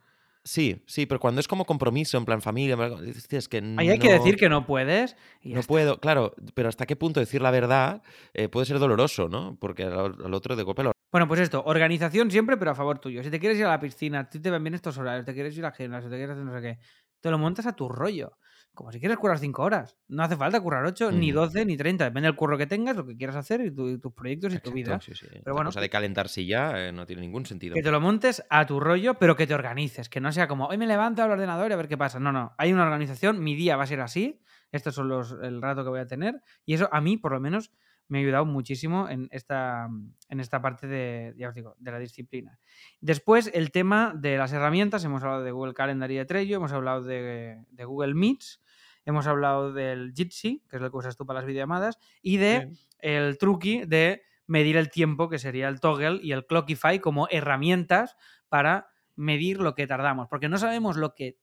[0.49, 4.07] Sí, sí, pero cuando es como compromiso, en plan familia, es que Ahí hay que
[4.07, 5.15] no- decir que no puedes.
[5.43, 5.67] Y No está.
[5.67, 8.01] puedo, claro, pero hasta qué punto decir la verdad
[8.33, 9.57] eh, puede ser doloroso, ¿no?
[9.61, 10.91] Porque al, al otro de golpe lo...
[11.11, 13.21] Bueno, pues esto, organización siempre, pero a favor tuyo.
[13.21, 15.35] Si te quieres ir a la piscina, a ti te ven bien estos horarios, te
[15.35, 16.79] quieres ir al gimnasio, te quieres hacer no sé qué,
[17.21, 18.31] te lo montas a tu rollo.
[18.73, 19.97] Como si quieres currar 5 horas.
[20.07, 21.41] No hace falta currar 8, ni Ujú.
[21.41, 22.05] 12, ni 30.
[22.05, 24.59] Depende del curro que tengas, lo que quieras hacer y, tu- y tus proyectos y
[24.59, 24.99] tu vida.
[25.01, 25.25] sí, sí.
[25.29, 27.73] Pero La bueno, cosa de calentarse ya eh, no tiene ningún sentido.
[27.75, 30.07] Que te lo montes a tu rollo, pero que te organices.
[30.07, 32.19] Que no sea como, hoy me levanto al ordenador y a ver qué pasa.
[32.19, 32.53] No, no.
[32.57, 34.39] Hay una organización, mi día va a ser así.
[34.71, 36.41] Estos son los, el rato que voy a tener.
[36.65, 37.71] Y eso a mí, por lo menos,
[38.09, 39.87] me ha ayudado muchísimo en esta,
[40.29, 42.59] en esta parte de, ya os digo, de la disciplina.
[42.99, 45.03] Después, el tema de las herramientas.
[45.05, 46.57] Hemos hablado de Google Calendar y de Trello.
[46.57, 48.61] Hemos hablado de, de Google Meets.
[49.05, 51.99] Hemos hablado del Jitsi, que es lo que usas tú para las videollamadas.
[52.21, 56.99] Y de el truqui de medir el tiempo, que sería el toggle y el clockify
[56.99, 58.17] como herramientas
[58.49, 60.27] para medir lo que tardamos.
[60.27, 61.37] Porque no sabemos lo que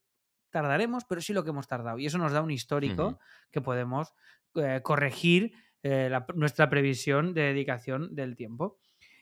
[0.51, 1.99] tardaremos, pero sí lo que hemos tardado.
[1.99, 3.19] Y eso nos da un histórico
[3.51, 4.15] que podemos
[4.57, 5.53] eh, corregir
[5.83, 8.79] eh, la- nuestra previsión de dedicación del tiempo.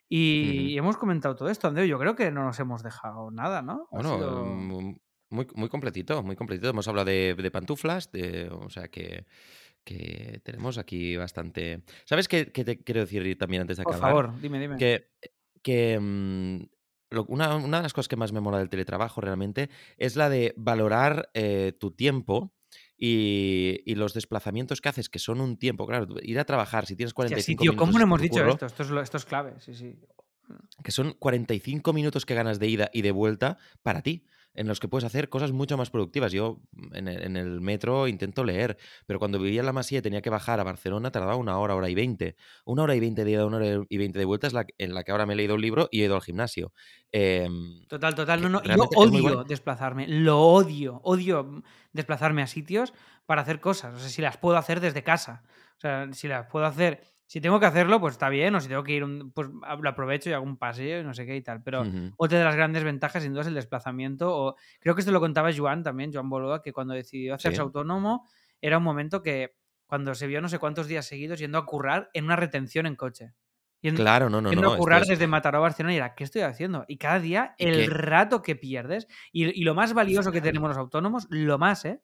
[0.08, 1.86] Y, hemos comentado todo esto, Andreu.
[1.86, 3.88] Yo creo que no nos hemos dejado nada, ¿no?
[3.90, 4.96] Bueno, sido- mm,
[5.30, 6.68] Muy, muy completito, muy completito.
[6.68, 9.24] Hemos hablado de, de pantuflas, de, o sea que,
[9.82, 11.82] que tenemos aquí bastante.
[12.04, 14.10] ¿Sabes qué, qué te quiero decir también antes de Por acabar?
[14.12, 14.76] favor, dime, dime.
[14.76, 15.10] Que,
[15.62, 16.58] que mm,
[17.10, 20.28] lo- una, una de las cosas que más me mola del teletrabajo realmente es la
[20.28, 22.52] de valorar eh, tu tiempo
[22.96, 25.86] y, y los desplazamientos que haces, que son un tiempo.
[25.86, 28.34] Claro, ir a trabajar, si tienes Hostia, sí, 45 tío, minutos ¿cómo no hemos dicho
[28.34, 28.66] curro, esto?
[28.66, 29.96] Esto es, lo- esto es clave, sí, sí.
[30.82, 34.80] que son 45 minutos que ganas de ida y de vuelta para ti, en los
[34.80, 36.32] que puedes hacer cosas mucho más productivas.
[36.32, 38.76] Yo mm, en el, en el metro intento leer,
[39.06, 41.74] pero cuando vivía en la Masía y tenía que bajar a Barcelona, tardaba una hora,
[41.74, 42.36] hora y veinte.
[42.64, 44.94] Una hora y veinte de ida, una hora y veinte de vuelta es la en
[44.94, 46.72] la que ahora me he leído un libro y he ido al gimnasio.
[47.12, 48.42] Em, Total, total.
[48.42, 48.62] No, no.
[48.62, 50.06] Yo odio desplazarme.
[50.08, 51.00] Lo odio.
[51.04, 52.92] Odio mm, desplazarme a sitios
[53.26, 53.94] para hacer cosas.
[53.94, 55.42] O sea, si las puedo hacer desde casa.
[55.76, 57.13] O sea, si las puedo hacer.
[57.26, 58.54] Si tengo que hacerlo, pues está bien.
[58.54, 61.14] O si tengo que ir, un- pues lo aprovecho y hago un paseo y no
[61.14, 61.62] sé qué y tal.
[61.62, 61.84] Pero
[62.16, 64.36] otra de las grandes ventajas, sin duda, es el desplazamiento.
[64.36, 67.62] O, creo que esto lo contaba Joan también, Joan Boluda, que cuando decidió hacerse Sí.
[67.62, 68.28] autónomo,
[68.60, 69.56] era un momento que
[69.86, 72.96] cuando se vio no sé cuántos días seguidos yendo a currar en una retención en
[72.96, 73.32] coche.
[73.80, 74.74] Yendo, Claro, no, no, yendo no.
[74.74, 75.08] a currar es.
[75.08, 76.84] desde Mataró a Barcelona y era, ¿qué estoy haciendo?
[76.88, 80.78] Y cada día el rato que pierdes y, y lo más valioso que tenemos los
[80.78, 82.00] autónomos, lo más, ¿eh?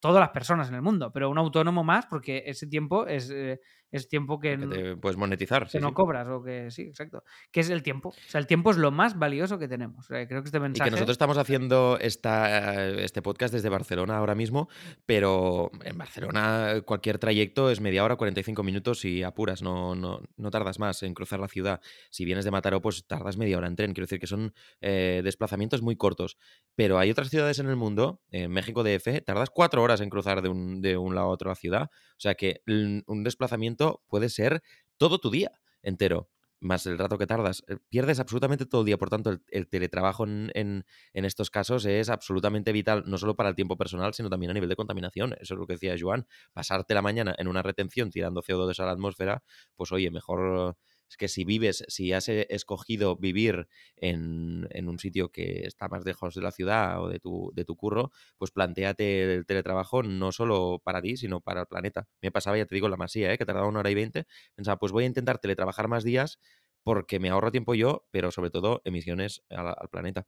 [0.00, 3.58] Todas las personas en el mundo, pero un autónomo más porque ese tiempo es, eh,
[3.90, 5.94] es tiempo que, que te puedes monetizar, que sí, no sí.
[5.94, 7.24] cobras o que sí, exacto.
[7.50, 8.10] Que es el tiempo.
[8.10, 10.04] O sea, el tiempo es lo más valioso que tenemos.
[10.04, 10.90] O sea, creo que este Y que mensaje...
[10.90, 14.68] nosotros estamos haciendo esta, este podcast desde Barcelona ahora mismo,
[15.06, 20.50] pero en Barcelona cualquier trayecto es media hora, 45 minutos y apuras, no, no, no
[20.50, 21.80] tardas más en cruzar la ciudad.
[22.10, 23.94] Si vienes de Mataró, pues tardas media hora en tren.
[23.94, 26.36] Quiero decir que son eh, desplazamientos muy cortos.
[26.74, 30.42] Pero hay otras ciudades en el mundo, en México DF, tardas cuatro horas en cruzar
[30.42, 31.90] de un, de un lado a otro la ciudad.
[31.92, 33.77] O sea que un desplazamiento
[34.08, 34.62] puede ser
[34.96, 35.52] todo tu día
[35.82, 36.28] entero
[36.60, 37.62] más el rato que tardas.
[37.68, 38.98] eh, Pierdes absolutamente todo el día.
[38.98, 43.36] Por tanto, el, el teletrabajo en, en- en estos casos es absolutamente vital, no solo
[43.36, 45.34] para el tiempo personal, sino también a nivel de contaminación.
[45.40, 46.26] Eso es lo que decía Joan.
[46.52, 49.44] Pasarte la mañana en una retención tirando CO2 a la atmósfera,
[49.76, 50.76] pues oye, mejor
[51.08, 56.04] es que si vives, si has eh, escogido vivir en, un sitio que está más
[56.04, 61.00] lejos de la ciudad o de tu, curro, pues planteate el teletrabajo no solo para
[61.02, 62.08] ti, sino para el planeta.
[62.22, 63.38] Me pasaba, ya te digo, la masía, ¿eh?
[63.38, 64.26] que tardaba una hora y veinte.
[64.54, 66.38] Pensaba, pues voy a intentar teletrabajar más días
[66.82, 70.26] porque me ahorro tiempo yo, pero sobre todo emisiones al planeta.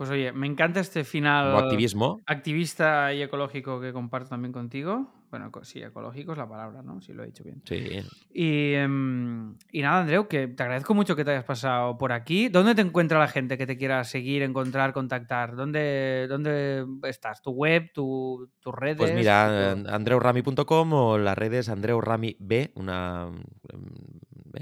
[0.00, 5.12] Pues oye, me encanta este final activismo, activista y ecológico que comparto también contigo.
[5.30, 7.02] Bueno, sí, ecológico es la palabra, ¿no?
[7.02, 7.60] Si lo he dicho bien.
[7.66, 8.00] sí.
[8.32, 12.48] Y, em, y nada, Andreu, que te agradezco mucho que te hayas pasado por aquí.
[12.48, 15.54] ¿Dónde te encuentra la gente que te quiera seguir, encontrar, contactar?
[15.54, 17.42] ¿Dónde, dónde estás?
[17.42, 18.96] ¿Tu web, tu, tus redes?
[18.96, 23.30] Pues mira, andreurami.com o las redes Andreurami B, una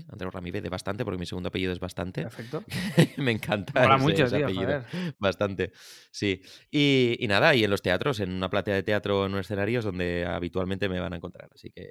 [0.02, 2.22] mm, B, Andreurami B de bastante, porque mi segundo apellido es bastante.
[2.22, 2.64] Perfecto.
[3.18, 4.82] Me encanta Mola ese, mucho, ese tío, apellido.
[4.90, 5.14] joder.
[5.18, 5.72] Bastante,
[6.10, 6.40] sí.
[6.70, 9.78] Y, y nada, y en los teatros, en una platea de teatro en un escenario
[9.80, 11.48] es donde habitualmente me van a encontrar.
[11.54, 11.88] Así que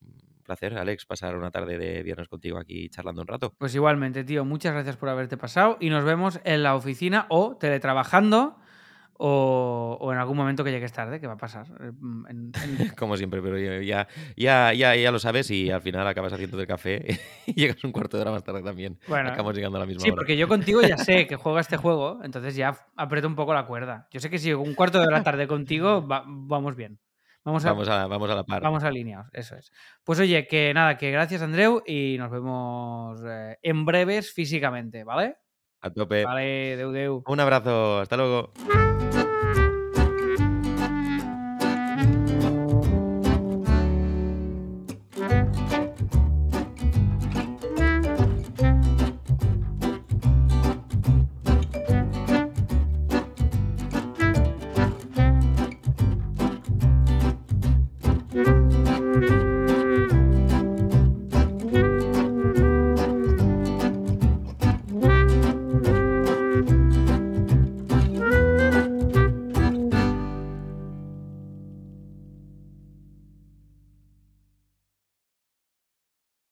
[0.00, 3.54] un placer, Alex, pasar una tarde de viernes contigo aquí charlando un rato.
[3.58, 7.56] Pues igualmente, tío, muchas gracias por haberte pasado y nos vemos en la oficina o
[7.56, 8.58] teletrabajando
[9.24, 11.66] o, o en algún momento que llegues tarde, que va a pasar.
[11.80, 14.06] eh, mm, en- en- Como siempre, pero ya,
[14.36, 17.04] ya, ya, ya lo sabes y al final acabas haciendo el café
[17.46, 18.98] y llegas un cuarto de hora más tarde también.
[19.06, 20.16] Bueno, Acabamos llegando a la misma Sí, hora.
[20.16, 23.64] porque yo contigo ya sé que juega este juego, entonces ya aprieto un poco la
[23.66, 24.08] cuerda.
[24.10, 26.98] Yo sé que si un cuarto de hora tarde contigo, va- vamos bien.
[27.44, 28.62] Vamos, a, Vamos a, vamos a la par.
[28.62, 29.72] vamos alineados, eso es.
[30.04, 35.36] Pues oye, que nada, que gracias Andreu y nos vemos eh, en breves físicamente, ¿vale?
[35.80, 36.24] A tope.
[36.24, 37.22] Vale, deu deu.
[37.26, 38.52] Un abrazo, hasta luego.